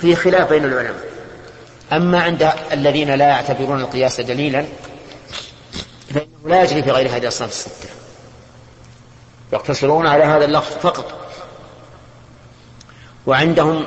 في 0.00 0.16
خلاف 0.16 0.48
بين 0.48 0.64
العلماء. 0.64 1.08
أما 1.92 2.22
عند 2.22 2.52
الذين 2.72 3.14
لا 3.14 3.28
يعتبرون 3.28 3.80
القياس 3.80 4.20
دليلا 4.20 4.66
فإنه 6.14 6.26
لا 6.44 6.62
يجري 6.62 6.82
في 6.82 6.90
غير 6.90 7.08
هذه 7.08 7.22
الأصناف 7.22 7.50
الستة. 7.50 7.88
يقتصرون 9.52 10.06
على 10.06 10.24
هذا 10.24 10.44
اللفظ 10.44 10.72
فقط. 10.82 11.18
وعندهم 13.26 13.84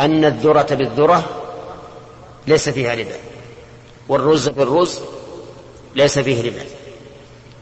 أن 0.00 0.24
الذرة 0.24 0.74
بالذرة 0.74 1.41
ليس 2.46 2.68
فيها 2.68 2.94
ربا. 2.94 3.16
والرز 4.08 4.48
بالرز 4.48 5.00
ليس 5.94 6.18
فيه 6.18 6.42
ربا. 6.42 6.64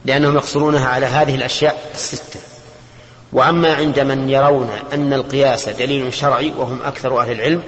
لأنهم 0.04 0.34
يقصرونها 0.34 0.88
على 0.88 1.06
هذه 1.06 1.34
الأشياء 1.34 1.90
الستة. 1.94 2.40
وأما 3.32 3.74
عند 3.74 4.00
من 4.00 4.30
يرون 4.30 4.70
أن 4.92 5.12
القياس 5.12 5.68
دليل 5.68 6.14
شرعي 6.14 6.52
وهم 6.56 6.82
أكثر 6.82 7.20
أهل 7.20 7.32
العلم 7.32 7.62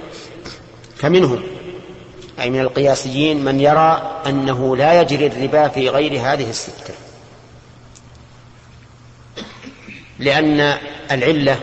فمنهم 0.95 1.43
أي 2.39 2.49
من 2.49 2.59
القياسيين 2.59 3.45
من 3.45 3.59
يرى 3.59 4.21
أنه 4.25 4.77
لا 4.77 5.01
يجري 5.01 5.27
الربا 5.27 5.67
في 5.67 5.89
غير 5.89 6.11
هذه 6.11 6.49
الستة. 6.49 6.93
لأن 10.19 10.77
العلة 11.11 11.59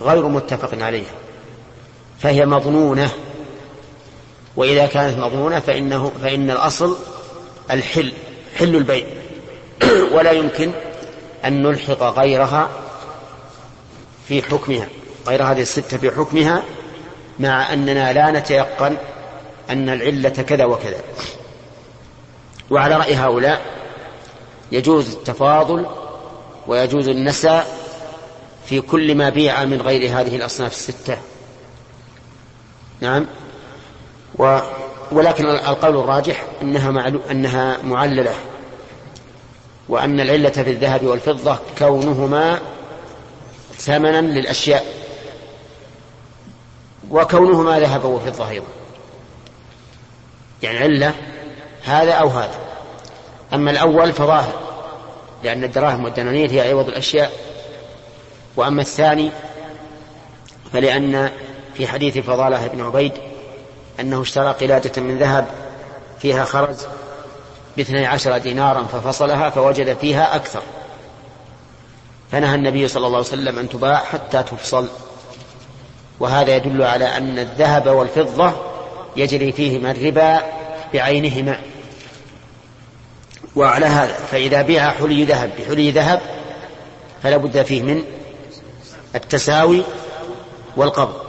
غير 0.00 0.28
متفق 0.28 0.84
عليها 0.84 1.14
فهي 2.18 2.46
مظنونة 2.46 3.10
وإذا 4.56 4.86
كانت 4.86 5.18
مظنونة 5.18 5.60
فإنه 5.60 6.12
فإن 6.22 6.50
الأصل 6.50 6.96
الحل 7.70 8.12
حل 8.58 8.76
البيع 8.76 9.06
ولا 10.14 10.30
يمكن 10.32 10.72
أن 11.44 11.62
نلحق 11.62 12.02
غيرها 12.02 12.70
في 14.28 14.42
حكمها. 14.42 14.88
غير 15.26 15.42
هذه 15.42 15.60
الستة 15.60 15.96
في 15.96 16.10
حكمها 16.10 16.62
مع 17.38 17.72
أننا 17.72 18.12
لا 18.12 18.30
نتيقن 18.30 18.96
أن 19.70 19.88
العلة 19.88 20.28
كذا 20.28 20.64
وكذا. 20.64 21.00
وعلى 22.70 22.96
رأي 22.96 23.14
هؤلاء 23.14 23.60
يجوز 24.72 25.14
التفاضل 25.14 25.86
ويجوز 26.66 27.08
النسى 27.08 27.62
في 28.66 28.80
كل 28.80 29.14
ما 29.14 29.28
بيع 29.28 29.64
من 29.64 29.82
غير 29.82 30.20
هذه 30.20 30.36
الأصناف 30.36 30.72
الستة. 30.72 31.18
نعم؟ 33.00 33.26
و 34.38 34.58
ولكن 35.12 35.46
القول 35.46 35.96
الراجح 35.96 36.44
أنها, 36.62 36.90
معلو 36.90 37.20
أنها 37.30 37.78
معللة 37.82 38.34
وأن 39.88 40.20
العلة 40.20 40.50
في 40.50 40.70
الذهب 40.70 41.04
والفضة 41.06 41.58
كونهما 41.78 42.60
ثمنا 43.76 44.20
للأشياء 44.20 44.86
وكونهما 47.10 47.80
ذهب 47.80 48.04
وفضة 48.04 48.50
أيضا. 48.50 48.66
يعني 50.62 50.78
علة 50.78 51.14
هذا 51.84 52.12
أو 52.12 52.28
هذا. 52.28 52.58
أما 53.54 53.70
الأول 53.70 54.12
فظاهر 54.12 54.60
لأن 55.44 55.64
الدراهم 55.64 56.04
والدنانير 56.04 56.50
هي 56.50 56.70
عوض 56.70 56.88
الأشياء. 56.88 57.32
وأما 58.56 58.82
الثاني 58.82 59.30
فلأن 60.72 61.30
في 61.74 61.86
حديث 61.86 62.18
فضالة 62.18 62.66
بن 62.66 62.80
عبيد 62.80 63.12
أنه 64.02 64.22
اشترى 64.22 64.52
قلادة 64.52 65.02
من 65.02 65.18
ذهب 65.18 65.46
فيها 66.18 66.44
خرز 66.44 66.86
باثني 67.76 68.06
عشر 68.06 68.38
دينارا 68.38 68.82
ففصلها 68.82 69.50
فوجد 69.50 69.96
فيها 69.98 70.36
أكثر. 70.36 70.62
فنهى 72.32 72.54
النبي 72.54 72.88
صلى 72.88 73.06
الله 73.06 73.18
عليه 73.18 73.28
وسلم 73.28 73.58
أن 73.58 73.68
تباع 73.68 73.96
حتى 73.96 74.42
تفصل. 74.42 74.88
وهذا 76.20 76.56
يدل 76.56 76.82
على 76.82 77.16
أن 77.16 77.38
الذهب 77.38 77.86
والفضة 77.86 78.52
يجري 79.16 79.52
فيهما 79.52 79.90
الربا 79.90 80.42
بعينهما. 80.94 81.60
وعلى 83.56 83.86
هذا 83.86 84.12
فإذا 84.12 84.62
بيع 84.62 84.90
حلي 84.90 85.24
ذهب 85.24 85.50
بحلي 85.58 85.90
ذهب 85.90 86.20
فلا 87.22 87.36
بد 87.36 87.62
فيه 87.62 87.82
من 87.82 88.04
التساوي 89.14 89.82
والقبض. 90.76 91.22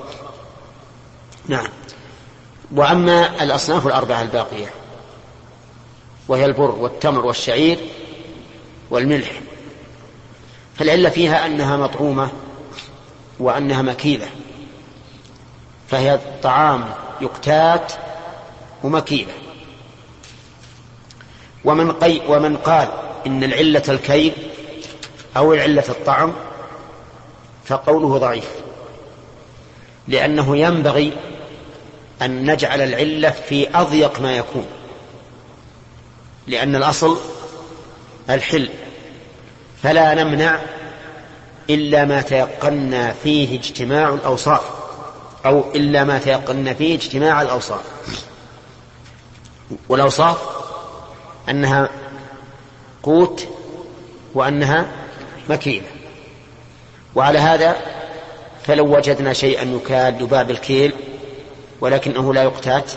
نعم. 1.48 1.68
وأما 2.76 3.44
الأصناف 3.44 3.88
الأربعة 3.88 4.22
الباقية 4.22 4.70
وهي 6.28 6.46
البر 6.46 6.72
والتمر 6.72 7.26
والشعير 7.26 7.78
والملح 8.90 9.32
فالعلة 10.76 11.10
فيها 11.10 11.46
أنها 11.46 11.78
مطعومة 11.78 12.30
وأنها 13.40 13.82
مكيلة 13.82 14.28
فهي 15.88 16.20
طعام 16.44 16.86
يقتات 17.22 17.94
ومكيلة. 18.84 19.34
ومن, 21.66 21.92
قي 21.92 22.22
ومن 22.28 22.58
قال 22.58 22.88
إن 23.28 23.44
العلة 23.44 23.84
الكيل 23.90 24.34
أو 25.38 25.54
العلة 25.54 25.84
الطعم 25.90 26.34
فقوله 27.66 28.18
ضعيف 28.18 28.50
لأنه 30.08 30.58
ينبغي 30.58 31.14
أن 32.22 32.52
نجعل 32.52 32.82
العلة 32.82 33.30
في 33.30 33.68
أضيق 33.78 34.20
ما 34.22 34.38
يكون. 34.38 34.66
لأن 36.48 36.76
الأصل 36.76 37.18
الحل. 38.30 38.70
فلا 39.84 40.14
نمنع 40.14 40.60
إلا 41.70 42.06
ما 42.06 42.22
تيقنا 42.22 43.14
فيه 43.24 43.60
اجتماع 43.60 44.10
الأوصاف 44.10 44.62
أو 45.46 45.72
إلا 45.76 46.04
ما 46.04 46.18
تيقنا 46.18 46.74
فيه 46.74 46.96
اجتماع 46.96 47.42
الأوصاف. 47.42 47.82
والأوصاف 49.90 50.38
أنها 51.50 51.90
قوت 53.04 53.48
وأنها 54.34 54.86
مكيلة 55.50 55.88
وعلى 57.16 57.40
هذا 57.40 57.76
فلو 58.64 58.98
وجدنا 58.98 59.34
شيئا 59.34 59.64
يكاد 59.64 60.22
يباع 60.22 60.44
بالكيل 60.44 60.94
ولكنه 61.82 62.34
لا 62.34 62.44
يقتات 62.44 62.92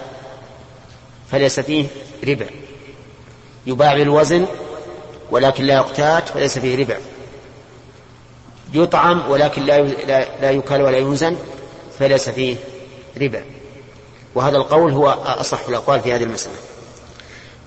فليس 1.30 1.60
فيه 1.60 1.86
ربا 2.28 2.46
يباع 3.66 3.94
بالوزن 3.94 4.46
ولكن 5.30 5.64
لا 5.64 5.74
يقتات 5.74 6.28
فليس 6.28 6.58
فيه 6.58 6.78
ربا 6.84 6.96
يطعم 8.74 9.30
ولكن 9.30 9.62
لا 9.62 9.82
لا 10.40 10.50
يكال 10.50 10.82
ولا 10.82 10.98
يوزن 10.98 11.36
فليس 11.98 12.28
فيه 12.28 12.56
ربا 13.20 13.44
وهذا 14.34 14.56
القول 14.56 14.92
هو 14.92 15.08
أصح 15.24 15.68
الأقوال 15.68 16.00
في 16.00 16.12
هذه 16.12 16.22
المسألة. 16.22 16.54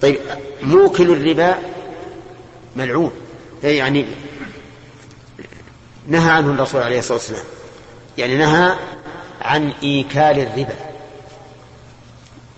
طيب 0.02 0.19
موكل 0.62 1.12
الربا 1.12 1.56
ملعون. 2.76 3.12
يعني 3.63 4.06
نهى 6.08 6.32
عنه 6.32 6.54
الرسول 6.54 6.82
عليه 6.82 7.00
الصلاة 7.00 7.17
والسلام. 7.17 7.43
يعني 8.17 8.36
نهى 8.36 8.76
عن 9.41 9.74
إيكال 9.84 10.39
الربا. 10.39 10.88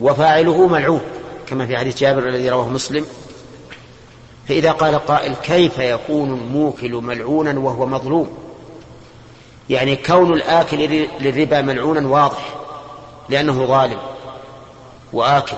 وفاعله 0.01 0.67
ملعون 0.67 1.01
كما 1.47 1.65
في 1.65 1.77
حديث 1.77 1.97
جابر 1.97 2.27
الذي 2.27 2.49
رواه 2.49 2.69
مسلم. 2.69 3.05
فإذا 4.47 4.71
قال 4.71 4.95
قائل 4.95 5.35
كيف 5.35 5.79
يكون 5.79 6.33
الموكل 6.33 6.91
ملعونا 6.91 7.59
وهو 7.59 7.85
مظلوم؟ 7.85 8.37
يعني 9.69 9.95
كون 9.95 10.33
الآكل 10.33 11.07
للربا 11.19 11.61
ملعونا 11.61 12.07
واضح 12.07 12.55
لأنه 13.29 13.65
ظالم 13.65 13.99
وآكل. 15.13 15.57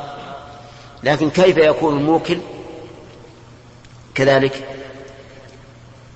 لكن 1.04 1.30
كيف 1.30 1.58
يكون 1.58 1.98
الموكل؟ 1.98 2.38
كذلك 4.16 4.68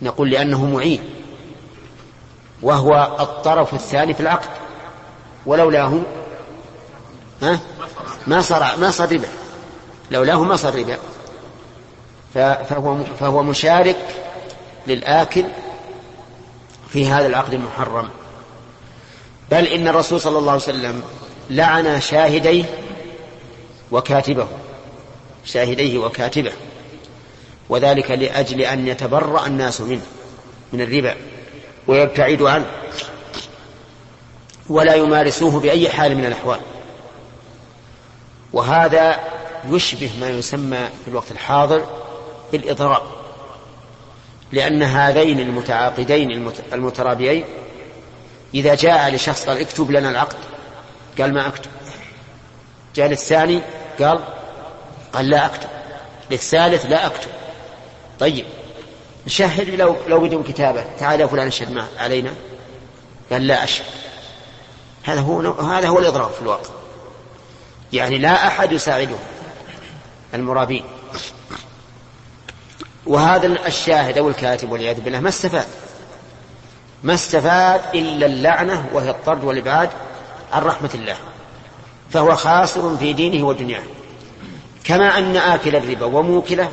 نقول 0.01 0.29
لأنه 0.29 0.65
معين 0.65 1.01
وهو 2.61 3.17
الطرف 3.19 3.73
الثاني 3.73 4.13
في 4.13 4.19
العقد 4.19 4.49
ولولاه 5.45 5.93
ها؟ 7.41 7.59
ما 8.27 8.41
صار 8.41 8.77
ما 8.77 8.91
صار 8.91 9.13
ربا. 9.13 9.27
لولاه 10.11 10.43
ما 10.43 10.55
صار 10.55 10.75
ربا. 10.75 10.97
فهو 12.69 13.03
فهو 13.19 13.43
مشارك 13.43 13.97
للآكل 14.87 15.45
في 16.89 17.07
هذا 17.07 17.27
العقد 17.27 17.53
المحرم. 17.53 18.09
بل 19.51 19.67
إن 19.67 19.87
الرسول 19.87 20.21
صلى 20.21 20.37
الله 20.37 20.51
عليه 20.51 20.61
وسلم 20.61 21.03
لعن 21.49 22.01
شاهديه 22.01 22.65
وكاتبه. 23.91 24.47
شاهديه 25.45 25.97
وكاتبه. 25.97 26.51
وذلك 27.69 28.11
لأجل 28.11 28.61
أن 28.61 28.87
يتبرأ 28.87 29.47
الناس 29.47 29.81
منه 29.81 30.05
من 30.73 30.81
الربا. 30.81 31.15
ويبتعدوا 31.87 32.49
عنه. 32.49 32.65
ولا 34.69 34.95
يمارسوه 34.95 35.59
بأي 35.59 35.89
حال 35.89 36.17
من 36.17 36.25
الأحوال. 36.25 36.59
وهذا 38.53 39.19
يشبه 39.69 40.11
ما 40.19 40.29
يسمى 40.29 40.89
في 41.05 41.07
الوقت 41.07 41.31
الحاضر 41.31 41.85
بالإضراب 42.51 43.01
لأن 44.51 44.83
هذين 44.83 45.39
المتعاقدين 45.39 46.51
المترابيين 46.73 47.45
إذا 48.53 48.75
جاء 48.75 49.15
لشخص 49.15 49.45
قال 49.45 49.61
اكتب 49.61 49.91
لنا 49.91 50.09
العقد 50.09 50.37
قال 51.19 51.33
ما 51.33 51.47
أكتب. 51.47 51.71
جاء 52.95 53.07
للثاني 53.07 53.61
قال 53.99 54.19
قال 55.13 55.29
لا 55.29 55.45
أكتب. 55.45 55.69
للثالث 56.31 56.85
لا 56.85 57.05
أكتب. 57.05 57.29
طيب 58.19 58.45
نشهد 59.27 59.69
لو 59.69 59.95
لو 60.07 60.19
بدون 60.19 60.43
كتابة 60.43 60.85
تعال 60.99 61.21
يا 61.21 61.27
فلان 61.27 61.47
اشهد 61.47 61.85
علينا. 61.97 62.33
قال 63.31 63.47
لا 63.47 63.63
أشهد. 63.63 63.85
هذا 65.03 65.21
هو 65.21 65.51
هذا 65.51 65.87
هو 65.87 65.99
الإضراب 65.99 66.31
في 66.31 66.41
الواقع 66.41 66.76
يعني 67.93 68.17
لا 68.17 68.47
أحد 68.47 68.71
يساعده 68.71 69.15
المرابين. 70.33 70.83
وهذا 73.05 73.47
الشاهد 73.67 74.17
أو 74.17 74.29
الكاتب 74.29 74.71
والعياذ 74.71 75.01
بالله 75.01 75.19
ما 75.19 75.29
استفاد. 75.29 75.67
ما 77.03 77.13
استفاد 77.13 77.81
إلا 77.95 78.25
اللعنة 78.25 78.85
وهي 78.93 79.09
الطرد 79.09 79.43
والإبعاد 79.43 79.89
عن 80.53 80.61
رحمة 80.63 80.89
الله. 80.93 81.15
فهو 82.09 82.35
خاسر 82.35 82.97
في 82.97 83.13
دينه 83.13 83.47
ودنياه. 83.47 83.83
كما 84.83 85.17
أن 85.17 85.37
آكل 85.37 85.75
الربا 85.75 86.05
وموكله 86.05 86.71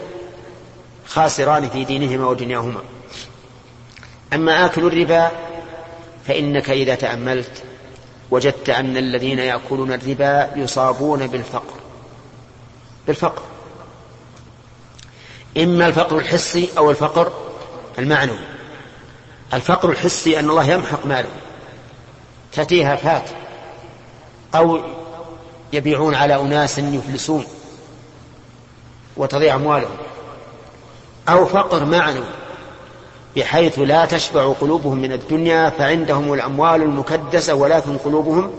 خاسران 1.06 1.68
في 1.68 1.84
دينهما 1.84 2.26
ودنياهما. 2.26 2.80
أما 4.32 4.64
آكل 4.64 4.86
الربا 4.86 5.30
فإنك 6.26 6.70
إذا 6.70 6.94
تأملت 6.94 7.62
وجدت 8.30 8.70
أن 8.70 8.96
الذين 8.96 9.38
يأكلون 9.38 9.92
الربا 9.92 10.50
يصابون 10.56 11.26
بالفقر. 11.26 11.74
بالفقر. 13.06 13.42
إما 15.56 15.86
الفقر 15.86 16.18
الحسي 16.18 16.68
أو 16.78 16.90
الفقر 16.90 17.32
المعنوي. 17.98 18.38
الفقر 19.54 19.90
الحسي 19.90 20.38
أن 20.38 20.50
الله 20.50 20.70
يمحق 20.70 21.06
ماله. 21.06 21.28
تأتيها 22.52 22.96
فات. 22.96 23.30
أو 24.54 24.80
يبيعون 25.72 26.14
على 26.14 26.40
أناس 26.40 26.78
يفلسون. 26.78 27.46
وتضيع 29.16 29.54
أموالهم. 29.54 29.96
أو 31.28 31.46
فقر 31.46 31.84
معنوي. 31.84 32.43
بحيث 33.36 33.78
لا 33.78 34.04
تشبع 34.04 34.52
قلوبهم 34.52 34.98
من 34.98 35.12
الدنيا 35.12 35.70
فعندهم 35.70 36.32
الأموال 36.32 36.82
المكدسة 36.82 37.54
ولكن 37.54 37.98
قلوبهم 37.98 38.50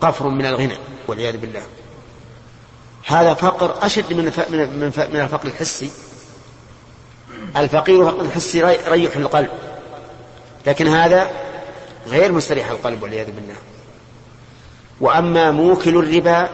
قفر 0.00 0.28
من 0.28 0.46
الغنى 0.46 0.76
والعياذ 1.08 1.36
بالله. 1.36 1.62
هذا 3.06 3.34
فقر 3.34 3.86
أشد 3.86 4.12
من 4.12 4.24
من 5.12 5.20
الفقر 5.20 5.48
الحسي. 5.48 5.90
الفقير 7.56 8.04
فقر 8.04 8.20
الحسي 8.20 8.58
يريح 8.58 9.16
القلب. 9.16 9.50
لكن 10.66 10.88
هذا 10.88 11.30
غير 12.06 12.32
مستريح 12.32 12.70
القلب 12.70 13.02
والعياذ 13.02 13.26
بالله. 13.26 13.54
وأما 15.00 15.50
موكل 15.50 15.96
الربا 15.96 16.48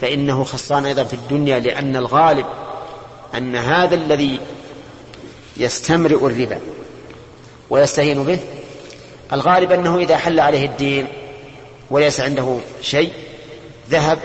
فإنه 0.00 0.44
خصان 0.44 0.86
أيضا 0.86 1.04
في 1.04 1.14
الدنيا 1.14 1.58
لأن 1.58 1.96
الغالب 1.96 2.46
أن 3.34 3.56
هذا 3.56 3.94
الذي 3.94 4.40
يستمرئ 5.56 6.26
الربا 6.26 6.60
ويستهين 7.70 8.24
به. 8.24 8.38
الغالب 9.32 9.72
أنه 9.72 9.98
إذا 9.98 10.16
حل 10.16 10.40
عليه 10.40 10.66
الدين 10.66 11.08
وليس 11.90 12.20
عنده 12.20 12.58
شيء 12.82 13.12
ذهب 13.90 14.18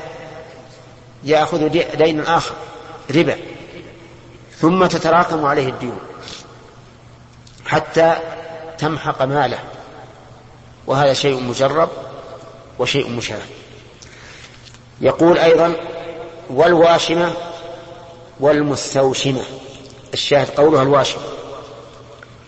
يأخذ 1.24 1.68
دين 1.98 2.20
آخر 2.20 2.56
ربا 3.16 3.38
ثم 4.58 4.86
تتراكم 4.86 5.46
عليه 5.46 5.70
الديون 5.70 6.00
حتى 7.66 8.16
تمحق 8.78 9.22
ماله. 9.22 9.60
وهذا 10.88 11.14
شيء 11.14 11.40
مجرب 11.40 11.90
وشيء 12.80 13.10
مشاهد. 13.10 13.50
يقول 15.02 15.38
أيضا 15.38 15.76
والواشمة 16.50 17.34
والمستوشمة. 18.40 19.44
الشاهد 20.14 20.50
قولها 20.50 20.84
الواشمة 20.84 21.22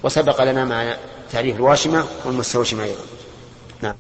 وسبق 0.04 0.44
لنا 0.44 0.66
مع 0.66 0.98
تعريف 1.32 1.56
الواشمة 1.56 2.08
والمستوشمة 2.26 2.84
أيضا. 2.84 3.04
نعم. 3.82 3.96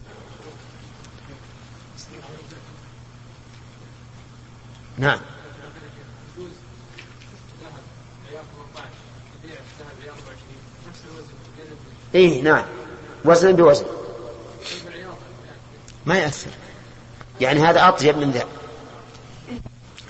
نعم. 4.97 5.19
اي 12.15 12.41
نعم. 12.41 12.65
وزنا 13.25 13.51
بوزن. 13.51 13.85
ما 16.05 16.19
يأثر. 16.19 16.49
يعني 17.41 17.59
هذا 17.59 17.87
أطيب 17.87 18.17
من 18.17 18.31
ذا. 18.31 18.45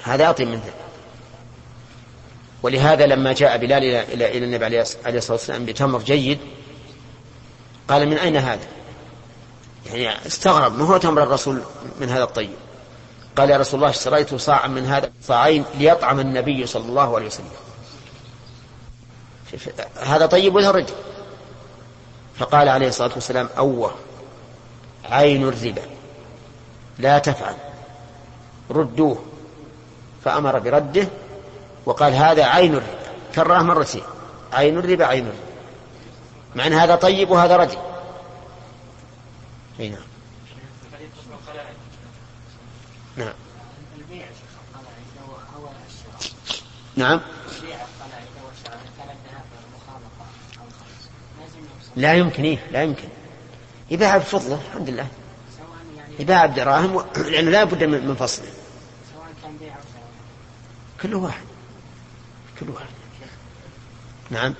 هذا 0.03 0.29
أطيب 0.29 0.47
من 0.47 0.61
ذا. 0.65 0.73
ولهذا 2.63 3.05
لما 3.05 3.33
جاء 3.33 3.57
بلال 3.57 3.83
إلى, 3.83 4.13
إلى, 4.37 4.45
النبي 4.45 4.65
عليه 4.65 4.81
الصلاة 4.81 5.31
والسلام 5.31 5.65
بتمر 5.65 5.99
جيد 5.99 6.39
قال 7.87 8.09
من 8.09 8.17
أين 8.17 8.37
هذا؟ 8.37 8.67
يعني 9.93 10.27
استغرب 10.27 10.77
ما 10.77 10.85
هو 10.85 10.97
تمر 10.97 11.23
الرسول 11.23 11.61
من 11.99 12.09
هذا 12.09 12.23
الطيب؟ 12.23 12.49
قال 13.35 13.49
يا 13.49 13.57
رسول 13.57 13.79
الله 13.79 13.89
اشتريت 13.89 14.35
صاعا 14.35 14.67
من 14.67 14.85
هذا 14.85 15.11
صاعين 15.21 15.65
ليطعم 15.79 16.19
النبي 16.19 16.65
صلى 16.65 16.85
الله 16.85 17.15
عليه 17.15 17.25
وسلم. 17.25 17.51
هذا 20.03 20.25
طيب 20.25 20.55
ولا 20.55 20.71
رجل؟ 20.71 20.93
فقال 22.37 22.69
عليه 22.69 22.87
الصلاة 22.87 23.11
والسلام 23.15 23.49
أوه 23.57 23.95
عين 25.05 25.43
الربا 25.43 25.81
لا 26.99 27.19
تفعل 27.19 27.55
ردوه 28.71 29.23
فأمر 30.25 30.59
برده 30.59 31.07
وقال 31.85 32.13
هذا 32.13 32.45
عين 32.45 32.73
الربا. 32.73 33.01
كراه 33.35 33.63
مرتين 33.63 34.03
عين 34.53 34.77
الربا 34.77 35.05
عين 35.05 35.23
الربا. 35.23 35.51
مع 36.55 36.67
أن 36.67 36.73
هذا 36.73 36.95
طيب 36.95 37.29
وهذا 37.29 37.57
ردي. 37.57 37.77
نعم. 39.79 39.95
نعم. 43.17 43.33
نعم. 46.95 47.21
لا 51.95 52.13
يمكن 52.13 52.43
إيه 52.43 52.57
لا 52.71 52.83
يمكن. 52.83 53.07
يباع 53.91 54.17
بفضله 54.17 54.59
الحمد 54.69 54.89
لله. 54.89 55.07
يباع 56.19 56.45
بدراهم. 56.45 57.05
لأنه 57.31 57.51
لا 57.51 57.63
بد 57.63 57.83
من 57.83 58.15
فصله. 58.15 58.47
كل 61.01 61.15
واحد. 61.15 61.50
واحد 62.69 62.87
نعم. 64.31 64.53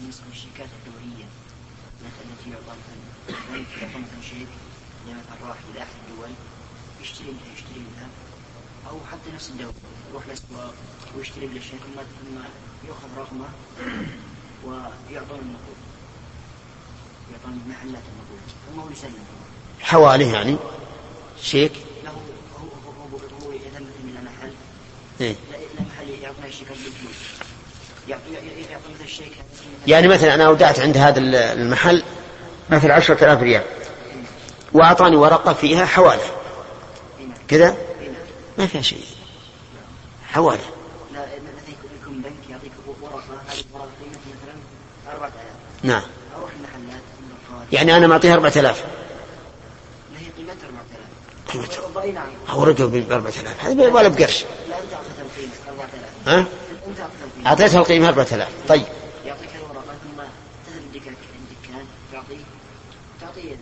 بالنسبة 0.00 0.24
للشركات 0.30 0.68
الدولية 0.78 1.24
التي 2.02 2.50
يعطى 2.50 2.72
مثلا 2.80 3.58
يعطى 3.82 3.98
مثلا 3.98 4.22
شريك 4.30 4.48
مثلا 5.06 5.48
راح 5.48 5.56
إلى 5.72 5.82
أحد 5.82 5.92
الدول 6.08 6.30
يشتري 7.02 7.26
منها 7.26 7.54
يشتري 7.54 7.78
منها 7.80 8.08
أو 8.90 8.98
حتى 9.12 9.30
نفس 9.34 9.50
الدولة 9.50 9.72
يروح 10.10 10.24
الأسواق 10.24 10.74
ويشتري 11.16 11.46
بالأشياء 11.46 11.80
ثم 11.80 11.94
ثم 11.94 12.38
يأخذ 12.88 13.08
رقمه 13.18 13.48
ويعطون 14.64 15.38
النقود 15.38 15.76
يعطون 17.32 17.62
محلات 17.68 18.02
النقود 18.02 18.40
ثم 18.72 18.80
هو 18.80 18.90
يسلم. 18.90 19.24
حواله 19.80 20.32
يعني. 20.32 20.56
شيك. 21.42 21.72
له 22.04 22.10
هو 22.10 22.68
هو 22.86 23.18
هو 23.42 23.52
اذا 23.52 23.80
مثل 23.80 24.02
من 24.04 24.24
محل. 24.24 24.52
إيه؟ 25.20 25.34
يعني 29.86 30.08
مثلا 30.08 30.34
أنا 30.34 30.46
اودعت 30.46 30.80
عند 30.80 30.96
هذا 30.96 31.18
المحل 31.52 32.02
مثل 32.70 32.90
عشرة 32.90 33.24
آلاف 33.24 33.42
ريال. 33.42 33.62
وأعطاني 34.72 35.16
ورقة 35.16 35.52
فيها 35.52 35.86
حوالة 35.86 36.22
كذا؟ 37.48 37.76
ما 38.58 38.66
فيها 38.66 38.82
شيء. 38.82 39.04
حوالة 40.28 40.60
لا 41.14 41.20
مثلا 41.20 41.74
يكون 42.02 42.22
بنك 42.22 42.50
يعطيك 42.50 42.72
ورقة 43.02 43.22
هذه 43.48 43.64
الورقة 43.70 43.88
قيمتها 44.00 44.20
مثلا 44.42 45.12
4000 45.12 45.34
نعم. 45.82 46.02
يعني 47.72 47.96
أنا 47.96 48.06
معطيها 48.06 48.34
4000 48.34 48.56
هي 48.56 48.64
قيمتها 48.66 48.97
4000 51.54 52.50
أو 52.50 52.64
رقم 52.64 52.86
ب 52.86 53.12
4000 53.12 53.64
هذا 53.64 53.88
ولا 53.88 54.08
بقرش 54.08 54.44
لا 54.68 54.78
أنت 54.78 54.92
أعطيتها 54.92 55.22
القيمة 55.22 55.52
4000 55.68 56.28
ها؟ 56.28 56.46
أنت 56.86 57.46
أعطيتها 57.46 57.78
القيمة 57.80 58.08
4000 58.08 58.48
طيب 58.68 58.86
يعطيك 59.26 59.50
الورقة 59.56 59.82
ثم 59.82 60.22
تذهب 60.66 60.84
الدكان 60.94 61.14
تعطيه 62.12 62.44
تعطيه 63.20 63.56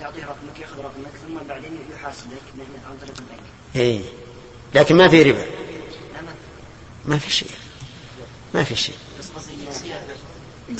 تعطيه 0.00 0.24
رقمك 0.24 0.60
ياخذ 0.60 0.78
رقمك 0.78 1.12
ثم 1.26 1.48
بعدين 1.48 1.78
يحاسبك 1.94 2.42
عن 2.90 2.96
طريق 3.00 3.14
البنك. 3.18 3.40
اي 3.76 4.02
لكن 4.74 4.96
ما 4.96 5.08
في 5.08 5.22
ربا. 5.22 5.46
ما 7.04 7.18
في 7.18 7.30
شيء. 7.30 7.50
ما 8.54 8.64
في 8.64 8.76
شيء. 8.76 8.94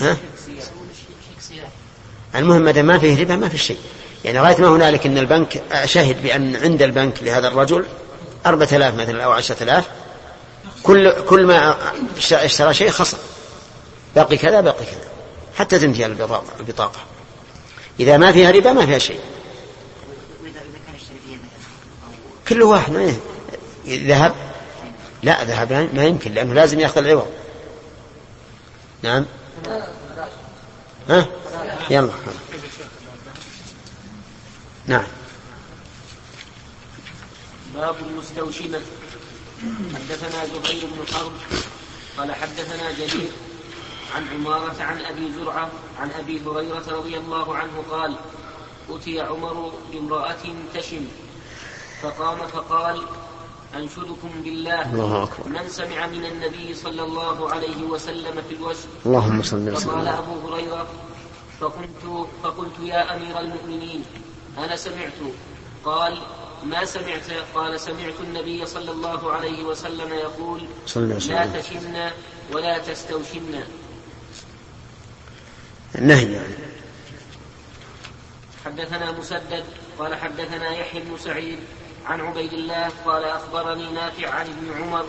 ها؟ 0.01 0.17
المهم 2.35 2.63
ما 2.63 2.83
ما 2.83 2.99
فيه 2.99 3.23
ربا 3.23 3.37
ما 3.37 3.49
في 3.49 3.59
شيء. 3.59 3.79
يعني 4.25 4.41
غايه 4.41 4.61
ما 4.61 4.69
هنالك 4.69 5.07
إن 5.07 5.19
البنك 5.19 5.63
شهد 5.85 6.23
بأن 6.23 6.57
عند 6.57 6.83
البنك 6.83 7.23
لهذا 7.23 7.49
الرجل 7.49 7.85
4000 8.47 8.95
مثلا 8.95 9.25
أو 9.25 9.33
10000 9.33 9.89
كل 10.83 11.25
كل 11.25 11.47
ما 11.47 11.77
اشترى 12.33 12.75
شيء 12.75 12.91
خصم. 12.91 13.19
باقي 14.17 14.37
كذا 14.37 14.61
باقي 14.61 14.85
كذا. 14.85 15.09
حتى 15.57 15.79
تنتهي 15.79 16.07
البطاقة 16.07 17.01
إذا 18.01 18.17
ما 18.17 18.33
فيها 18.33 18.51
ربا 18.51 18.73
ما 18.73 18.87
فيها 18.87 18.99
شيء. 18.99 19.21
كل 22.49 22.63
واحد 22.63 22.93
ما 22.93 23.15
ذهب؟ 23.87 24.35
لا 25.23 25.45
ذهب 25.45 25.91
ما 25.95 26.05
يمكن 26.05 26.35
لأنه 26.35 26.55
لازم 26.55 26.81
يأخذ 26.81 26.99
العوض. 26.99 27.29
نعم؟ 29.03 29.27
ها؟ 31.09 31.27
يلا. 31.91 32.11
نعم. 34.89 35.05
باب 37.75 37.97
المستوشمة. 38.11 38.81
حدثنا 39.95 40.47
زهير 40.47 40.87
بن 40.87 41.15
حرب 41.15 41.33
قال 42.19 42.35
حدثنا 42.35 42.93
جرير 42.93 43.31
عن 44.15 44.29
عمارة 44.29 44.83
عن 44.83 45.01
أبي 45.01 45.33
زرعة 45.33 45.71
عن 45.99 46.11
أبي 46.11 46.41
هريرة 46.47 46.85
رضي 46.89 47.17
الله 47.17 47.57
عنه 47.57 47.85
قال 47.91 48.15
أتي 48.91 49.21
عمر 49.21 49.73
بامرأة 49.93 50.45
تشم. 50.75 51.07
فقام 52.03 52.39
فقال 52.39 53.03
أنشدكم 53.75 54.31
بالله. 54.45 54.93
الله 54.93 55.23
أكبر. 55.23 55.49
من 55.49 55.69
سمع 55.69 56.07
من 56.07 56.25
النبي 56.25 56.75
صلى 56.75 57.03
الله 57.03 57.51
عليه 57.51 57.83
وسلم 57.83 58.43
في 58.49 58.55
الوجه؟ 58.55 58.89
اللهم 59.07 59.43
صل 59.43 59.77
فقال 59.77 59.77
وسلم 59.77 60.09
أبو 60.09 60.49
هريرة 60.49 60.87
فقلت 61.61 62.29
فقلت 62.43 62.77
يا 62.83 63.17
أمير 63.17 63.41
المؤمنين. 63.41 64.05
أنا 64.59 64.77
سمعت. 64.77 65.13
قال 65.85 66.19
ما 66.65 66.85
سمعت؟ 66.85 67.31
قال 67.55 67.81
سمعت 67.81 68.21
النبي 68.21 68.67
صلى 68.67 68.91
الله 68.91 69.33
عليه 69.33 69.65
وسلم 69.65 70.13
يقول 70.13 70.61
صلى 70.87 71.03
الله 71.03 71.15
عليه 71.15 71.27
لا 71.35 71.59
وسلم. 71.59 71.61
تشن 71.61 72.11
ولا 72.53 72.79
تستوشن. 72.79 73.65
النهي 75.99 76.33
يعني. 76.33 76.55
حدثنا 78.65 79.13
مسدد 79.13 79.65
قال 79.99 80.15
حدثنا 80.15 80.71
يحيى 80.71 81.01
بن 81.01 81.19
سعيد 81.19 81.59
عن 82.07 82.21
عبيد 82.21 82.53
الله 82.53 82.91
قال 83.05 83.25
أخبرني 83.25 83.93
نافع 83.93 84.31
عن 84.31 84.47
ابن 84.47 84.83
عمر 84.83 85.07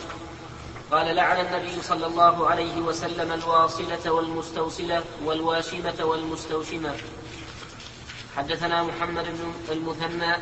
قال 0.92 1.16
لعن 1.16 1.46
النبي 1.46 1.82
صلى 1.82 2.06
الله 2.08 2.48
عليه 2.48 2.76
وسلم 2.82 3.32
الواصلة 3.32 4.12
والمستوصلة 4.12 5.04
والواشمة 5.26 6.06
والمستوشمة. 6.06 6.96
حدثنا 8.38 8.84
محمد 8.84 9.24
بن 9.26 9.54
المثنى 9.72 10.36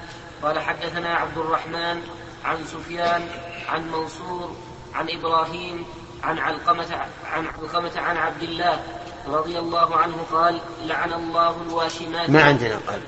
قال 0.44 0.60
حدثنا 0.60 1.16
عبد 1.16 1.38
الرحمن 1.38 2.02
عن 2.46 2.66
سفيان 2.66 3.28
عن 3.68 3.92
منصور 3.92 4.56
عن 4.94 5.10
إبراهيم 5.10 5.86
عن 6.24 6.40
علقمة 6.40 6.96
عن 7.26 7.48
علقمة 7.48 7.92
عن 7.96 8.18
عبد 8.18 8.44
الله 8.44 8.84
رضي 9.28 9.60
الله 9.60 9.96
عنه 9.96 10.16
قال 10.32 10.62
لعن 10.86 11.14
الله 11.14 11.62
الواشمات 11.62 12.30
ما 12.30 12.44
عندنا 12.44 12.80
قال. 12.88 13.02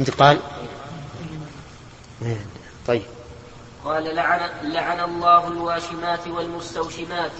أنت 0.00 0.10
قال. 0.10 0.40
طيب. 2.86 3.02
قال 3.84 4.14
لعن, 4.14 4.50
لعن 4.62 5.00
الله 5.00 5.48
الواشمات 5.48 6.28
والمستوشمات 6.28 7.32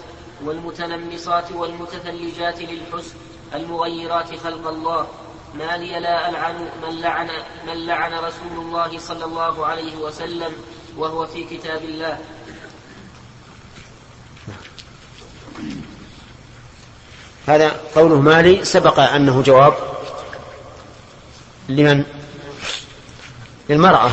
والمتنمصات 0.43 1.51
والمتثلجات 1.51 2.59
للحسن 2.61 3.15
المغيرات 3.53 4.35
خلق 4.35 4.67
الله 4.67 5.07
ما 5.59 5.77
لي 5.77 5.99
لا 5.99 6.29
ألعن 6.29 6.55
من 6.83 7.01
لعن 7.01 7.29
من 7.67 7.85
لعن 7.85 8.13
رسول 8.13 8.57
الله 8.57 8.99
صلى 8.99 9.25
الله 9.25 9.65
عليه 9.65 9.95
وسلم 9.95 10.53
وهو 10.97 11.25
في 11.25 11.43
كتاب 11.43 11.83
الله. 11.83 12.19
هذا 17.47 17.81
قوله 17.95 18.21
مالي 18.21 18.65
سبق 18.65 18.99
أنه 18.99 19.41
جواب 19.41 19.73
لمن؟ 21.69 22.03
للمرأة 23.69 24.11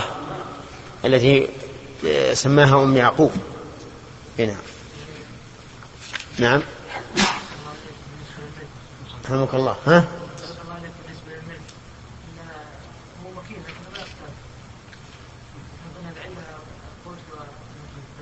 التي 1.04 1.48
سماها 2.34 2.82
أم 2.82 2.96
يعقوب. 2.96 3.32
إيه 4.38 4.46
نعم. 4.46 4.62
نعم. 6.38 6.62
رحمك 9.24 9.54
الله. 9.54 9.76
ها؟ 9.86 10.21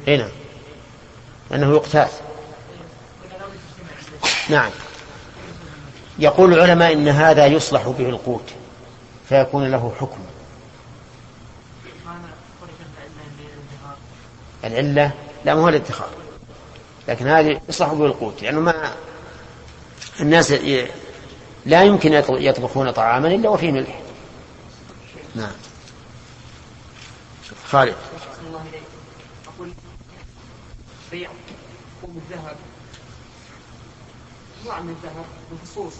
إي 0.08 0.16
نعم. 0.16 0.30
انه 1.54 1.72
يقتات 1.74 2.10
نعم. 4.48 4.70
يقول 6.18 6.52
العلماء 6.54 6.92
إن 6.92 7.08
هذا 7.08 7.46
يصلح 7.46 7.88
به 7.88 8.08
القوت 8.08 8.44
فيكون 9.28 9.70
له 9.70 9.94
حكم. 10.00 10.18
العلة؟ 14.64 15.10
لا 15.44 15.54
ما 15.54 15.60
هو 15.62 15.68
الادخار 15.68 16.08
لكن 17.08 17.26
هذه 17.28 17.60
يصلح 17.68 17.92
به 17.92 18.06
القوت 18.06 18.42
لأنه 18.42 18.60
ما 18.60 18.92
الناس 20.20 20.50
لا 21.66 21.82
يمكن 21.82 22.22
يط- 22.22 22.30
يطبخون 22.30 22.90
طعاما 22.90 23.28
إلا 23.28 23.48
وفيه 23.48 23.72
ملح. 23.72 24.00
نعم. 25.34 25.52
خالد 27.70 27.94
أحسن 28.30 28.46
الله 28.46 28.62
إليك 28.70 28.82
أقول 29.56 29.72
بيع 31.10 31.30
قوم 32.02 32.20
الذهب. 32.30 32.56
نوع 34.66 34.80
من 34.80 34.90
الذهب 34.90 35.24
بخصوص 35.52 35.94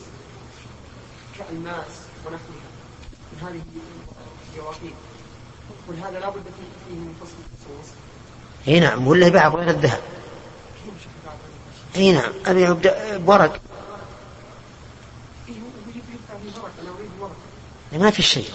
كالماس 1.38 1.86
ونحوها. 2.26 2.70
من 3.32 3.48
هذه 3.48 3.62
الجواهر 4.50 4.94
قل 5.88 5.94
هذا 5.94 6.20
لا 6.20 6.30
بد 6.30 6.42
فيه 6.88 6.94
من 6.94 7.14
فصل 7.20 7.32
الخصوص. 7.32 7.94
إي 8.68 8.80
نعم. 8.80 9.06
ولا 9.06 9.26
يباع 9.26 9.48
بغير 9.48 9.70
الذهب. 9.70 10.00
إي 11.96 12.12
نعم. 12.12 12.32
ابيع 12.46 12.76
بورق. 13.16 13.60
إيه 17.92 17.98
ما 17.98 18.10
في 18.10 18.22
شيء. 18.22 18.50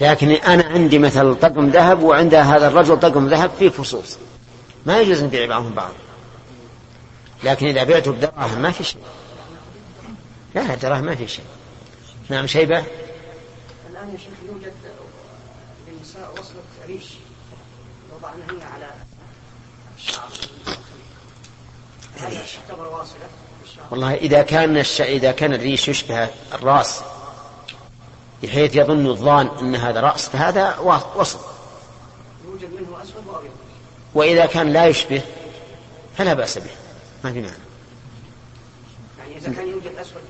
لكن 0.00 0.30
أنا 0.30 0.64
عندي 0.64 0.98
مثل 0.98 1.34
طقم 1.34 1.68
ذهب 1.68 2.02
وعند 2.02 2.34
هذا 2.34 2.68
الرجل 2.68 3.00
طقم 3.00 3.28
ذهب 3.28 3.50
فيه 3.58 3.68
فصوص. 3.68 4.18
ما 4.86 5.00
يجوز 5.00 5.22
نبيع 5.22 5.46
بعضهم 5.46 5.74
بعض. 5.74 5.92
لكن 7.44 7.66
إذا 7.66 7.84
بعته 7.84 8.12
بدراهم 8.12 8.62
ما 8.62 8.70
في 8.70 8.84
شيء. 8.84 9.02
لا 10.54 10.74
دراهم 10.74 11.04
ما 11.04 11.14
في 11.14 11.28
شيء. 11.28 11.44
نعم 12.28 12.46
شيبة. 12.46 12.78
الآن 13.90 14.10
يا 14.12 14.18
شيخ 14.18 14.32
يوجد 14.46 14.72
للنساء 15.88 16.32
وصلة 16.32 16.86
ريش 16.86 17.04
وضعنا 18.16 18.44
هي 18.50 18.72
على 18.74 18.90
الشعر 19.98 20.30
تعتبر 22.68 22.88
واصلة. 22.88 23.28
والله 23.90 24.14
إذا 24.14 24.42
كان 24.42 24.76
الش... 24.76 25.00
إذا 25.00 25.32
كان 25.32 25.54
الريش 25.54 25.88
يشبه 25.88 26.28
الرأس 26.54 27.00
بحيث 28.42 28.76
يظن 28.76 29.06
الظان 29.06 29.46
إن 29.60 29.76
هذا 29.76 30.00
رأس 30.00 30.28
فهذا 30.28 30.78
وصل. 31.16 31.38
يوجد 32.44 32.70
منه 32.74 33.02
أسود 33.02 33.26
وأبيض. 33.26 33.50
وإذا 34.14 34.46
كان 34.46 34.72
لا 34.72 34.86
يشبه 34.86 35.22
فلا 36.18 36.34
بأس 36.34 36.58
به. 36.58 36.70
ما 37.24 37.32
في 37.32 37.40
معنى. 37.40 37.54
يعني 39.18 39.36
إذا 39.36 39.52
كان 39.52 39.68
يوجد 39.68 39.96
أسود 40.00 40.22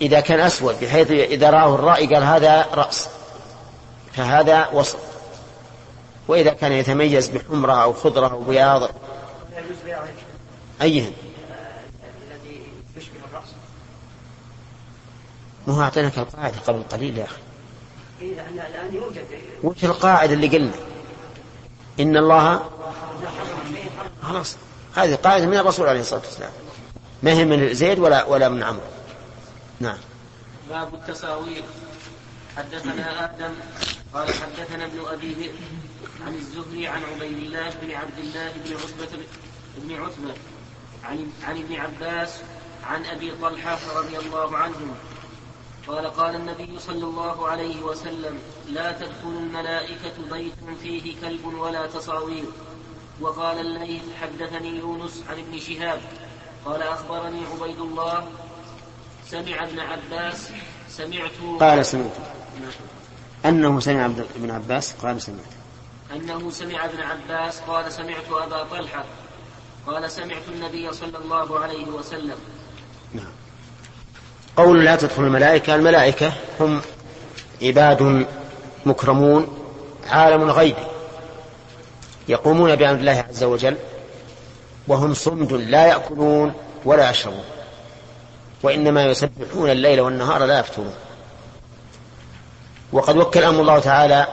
إذا 0.00 0.20
كان 0.20 0.40
أسود 0.40 0.80
بحيث 0.80 1.10
إذا 1.10 1.50
رآه 1.50 1.74
الرأي 1.74 2.06
قال 2.06 2.24
هذا 2.24 2.66
رأس 2.72 3.08
فهذا 4.12 4.68
وصل 4.68 4.98
وإذا 6.28 6.52
كان 6.52 6.72
يتميز 6.72 7.28
بحمرة 7.28 7.72
أو 7.72 7.92
خضرة 7.92 8.28
أو 8.28 8.40
بياض. 8.40 8.90
أيهن. 10.82 11.12
الذي 12.30 12.60
يشبه 12.96 13.16
الرأس. 13.30 13.48
ما 15.66 15.74
هو 15.74 15.82
أعطيناك 15.82 16.18
القاعدة 16.18 16.58
قبل 16.66 16.82
قليل 16.82 17.18
يا 17.18 17.24
أخي. 17.24 17.36
إيه 18.22 18.34
لأن 18.34 18.66
الآن 18.66 18.94
يوجد. 18.94 19.24
وش 19.62 19.84
القاعدة 19.84 20.32
اللي 20.32 20.48
قلنا؟ 20.48 20.72
إن 22.00 22.16
الله 22.16 22.70
خلاص. 24.22 24.56
هذه 24.94 25.14
قاعدة 25.14 25.46
من 25.46 25.56
الرسول 25.56 25.88
عليه 25.88 26.00
الصلاة 26.00 26.20
والسلام. 26.20 26.52
ما 27.22 27.32
هي 27.32 27.44
من 27.44 27.74
زيد 27.74 27.98
ولا 27.98 28.24
ولا 28.24 28.48
من 28.48 28.62
عمرو. 28.62 28.86
نعم. 29.80 29.98
باب 30.70 30.94
التصاوير 30.94 31.64
حدثنا 32.56 33.24
آدم 33.24 33.54
قال 34.14 34.28
حدثنا 34.34 34.84
ابن 34.84 35.00
أبي 35.12 35.32
ذئب 35.32 35.54
عن 36.26 36.34
الزهري 36.34 36.86
عن 36.86 37.02
عبيد 37.14 37.36
الله 37.38 37.70
بن 37.82 37.90
عبد 37.90 38.18
الله 38.18 38.52
بن 38.64 38.72
عتبة 38.76 39.18
بن 39.76 39.94
عتبة 39.94 40.34
عن 41.04 41.30
عن 41.44 41.56
ابن 41.58 41.74
عباس 41.74 42.30
عن 42.84 43.04
أبي 43.04 43.32
طلحة 43.42 43.78
رضي 43.96 44.18
الله 44.18 44.56
عنهم 44.56 44.94
قال 45.88 46.06
قال 46.06 46.34
النبي 46.34 46.78
صلى 46.78 47.04
الله 47.04 47.48
عليه 47.48 47.82
وسلم 47.82 48.38
لا 48.68 48.92
تدخل 48.92 49.28
الملائكة 49.28 50.12
بيت 50.30 50.54
فيه 50.82 51.20
كلب 51.20 51.44
ولا 51.44 51.86
تصاوير. 51.86 52.44
وقال 53.20 53.60
الليث 53.60 54.02
حدثني 54.22 54.78
يونس 54.78 55.24
عن 55.28 55.38
ابن 55.38 55.58
شهاب 55.60 56.00
قال 56.64 56.82
أخبرني 56.82 57.40
عبيد 57.52 57.80
الله 57.80 58.28
سمع 59.26 59.64
ابن 59.64 59.80
عباس 59.80 60.50
سمعت 60.88 61.30
قال 61.60 61.86
سمعت. 61.86 62.12
أنه 63.44 63.80
سمع 63.80 64.06
ابن 64.06 64.50
عباس 64.50 64.92
قال 64.92 65.22
سمعت. 65.22 65.52
أنه 66.12 66.50
سمع 66.50 66.84
ابن 66.84 67.00
عباس 67.00 67.60
قال 67.60 67.92
سمعت 67.92 68.28
أبا 68.30 68.62
طلحة 68.62 69.04
قال 69.86 70.10
سمعت 70.10 70.42
النبي 70.48 70.92
صلى 70.92 71.18
الله 71.18 71.60
عليه 71.60 71.86
وسلم. 71.86 72.38
نعم. 73.12 73.32
قول 74.56 74.84
لا 74.84 74.96
تدخل 74.96 75.22
الملائكة 75.22 75.74
الملائكة 75.74 76.32
هم 76.60 76.80
عباد 77.62 78.26
مكرمون 78.86 79.48
عالم 80.10 80.50
غيبي 80.50 80.86
يقومون 82.28 82.76
بأمر 82.76 82.98
الله 83.00 83.24
عز 83.30 83.44
وجل 83.44 83.76
وهم 84.88 85.14
صمد 85.14 85.52
لا 85.52 85.86
يأكلون 85.86 86.52
ولا 86.84 87.10
يشربون 87.10 87.44
وإنما 88.62 89.04
يسبحون 89.04 89.70
الليل 89.70 90.00
والنهار 90.00 90.44
لا 90.44 90.58
يفترون. 90.58 90.94
وقد 92.92 93.16
وكل 93.16 93.42
أمر 93.42 93.60
الله 93.60 93.78
تعالى 93.78 94.26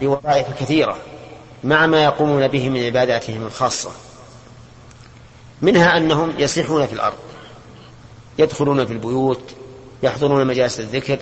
بوظائف 0.00 0.46
كثيرة 0.60 0.96
مع 1.64 1.86
ما 1.86 2.04
يقومون 2.04 2.48
به 2.48 2.68
من 2.68 2.84
عباداتهم 2.84 3.46
الخاصة 3.46 3.90
منها 5.62 5.96
أنهم 5.96 6.34
يسيحون 6.38 6.86
في 6.86 6.92
الأرض. 6.92 7.25
يدخلون 8.38 8.86
في 8.86 8.92
البيوت 8.92 9.40
يحضرون 10.02 10.46
مجالس 10.46 10.80
الذكر. 10.80 11.18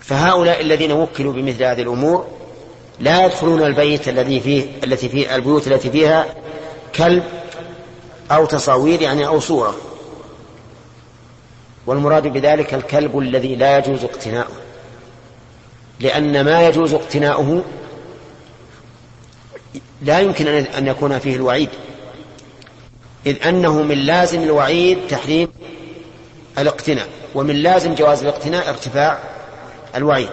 فهؤلاء 0.00 0.60
الذين 0.60 0.92
وكلوا 0.92 1.32
بمثل 1.32 1.62
هذه 1.62 1.82
الأمور 1.82 2.26
لا 3.00 3.26
يدخلون 3.26 3.62
البيت 3.62 4.08
الذي 4.08 4.40
فيه 4.40 4.66
التي 4.84 5.08
فيه 5.08 5.36
البيوت 5.36 5.66
التي 5.66 5.90
فيها 5.90 6.34
كلب 6.94 7.24
أو 8.30 8.46
تصاوير 8.46 9.02
يعني 9.02 9.26
أو 9.26 9.40
صورة. 9.40 9.76
والمراد 11.86 12.26
بذلك 12.26 12.74
الكلب 12.74 13.18
الذي 13.18 13.56
لا 13.56 13.78
يجوز 13.78 14.04
اقتناؤه. 14.04 14.56
لأن 16.00 16.44
ما 16.44 16.66
يجوز 16.68 16.94
اقتناؤه 16.94 17.64
لا 20.02 20.20
يمكن 20.20 20.46
أن 20.48 20.86
يكون 20.86 21.18
فيه 21.18 21.36
الوعيد. 21.36 21.68
إذ 23.26 23.46
أنه 23.46 23.82
من 23.82 23.98
لازم 23.98 24.42
الوعيد 24.42 24.98
تحريم 25.08 25.48
الاقتناء 26.58 27.08
ومن 27.34 27.56
لازم 27.56 27.94
جواز 27.94 28.22
الاقتناء 28.22 28.68
ارتفاع 28.68 29.18
الوعيد. 29.96 30.30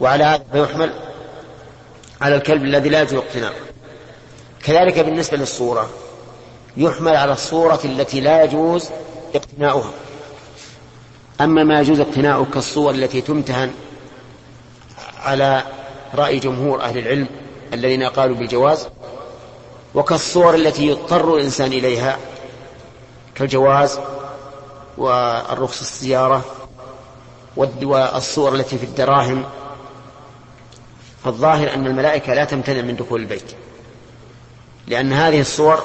وعلى 0.00 0.24
هذا 0.24 0.44
فيحمل 0.52 0.92
على 2.20 2.36
الكلب 2.36 2.64
الذي 2.64 2.88
لا 2.88 3.02
يجوز 3.02 3.14
اقتناؤه 3.14 3.54
كذلك 4.64 4.98
بالنسبة 4.98 5.36
للصورة 5.36 5.90
يحمل 6.76 7.16
على 7.16 7.32
الصورة 7.32 7.80
التي 7.84 8.20
لا 8.20 8.44
يجوز 8.44 8.88
اقتناؤها. 9.34 9.90
أما 11.40 11.64
ما 11.64 11.80
يجوز 11.80 12.00
اقتناؤه 12.00 12.46
كالصور 12.54 12.94
التي 12.94 13.20
تمتهن 13.20 13.70
على 15.18 15.62
رأي 16.14 16.38
جمهور 16.38 16.82
أهل 16.82 16.98
العلم 16.98 17.26
الذين 17.72 18.02
قالوا 18.02 18.36
بالجواز 18.36 18.88
وكالصور 19.94 20.54
التي 20.54 20.86
يضطر 20.86 21.34
الإنسان 21.34 21.72
إليها 21.72 22.18
كالجواز 23.34 24.00
والرخص 24.98 25.80
السيارة 25.80 26.44
والصور 27.56 28.54
التي 28.54 28.78
في 28.78 28.84
الدراهم. 28.84 29.44
فالظاهر 31.24 31.74
أن 31.74 31.86
الملائكة 31.86 32.34
لا 32.34 32.44
تمتنع 32.44 32.80
من 32.80 32.96
دخول 32.96 33.20
البيت 33.20 33.52
لأن 34.86 35.12
هذه 35.12 35.40
الصور 35.40 35.82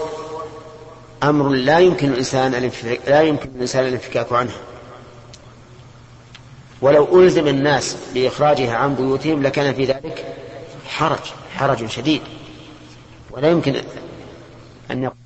أمر 1.23 1.49
لا 1.49 1.79
يمكن 1.79 2.11
الإنسان 2.11 2.71
لا 3.07 3.21
يمكن 3.21 3.49
الإنسان 3.55 3.87
الانفكاك 3.87 4.33
عنه 4.33 4.51
ولو 6.81 7.21
ألزم 7.21 7.47
الناس 7.47 7.97
بإخراجها 8.13 8.75
عن 8.75 8.95
بيوتهم 8.95 9.43
لكان 9.43 9.73
في 9.73 9.85
ذلك 9.85 10.25
حرج 10.87 11.19
حرج 11.57 11.89
شديد. 11.89 12.21
ولا 13.31 13.51
يمكن 13.51 13.75
أن 14.91 15.03
يقول 15.03 15.17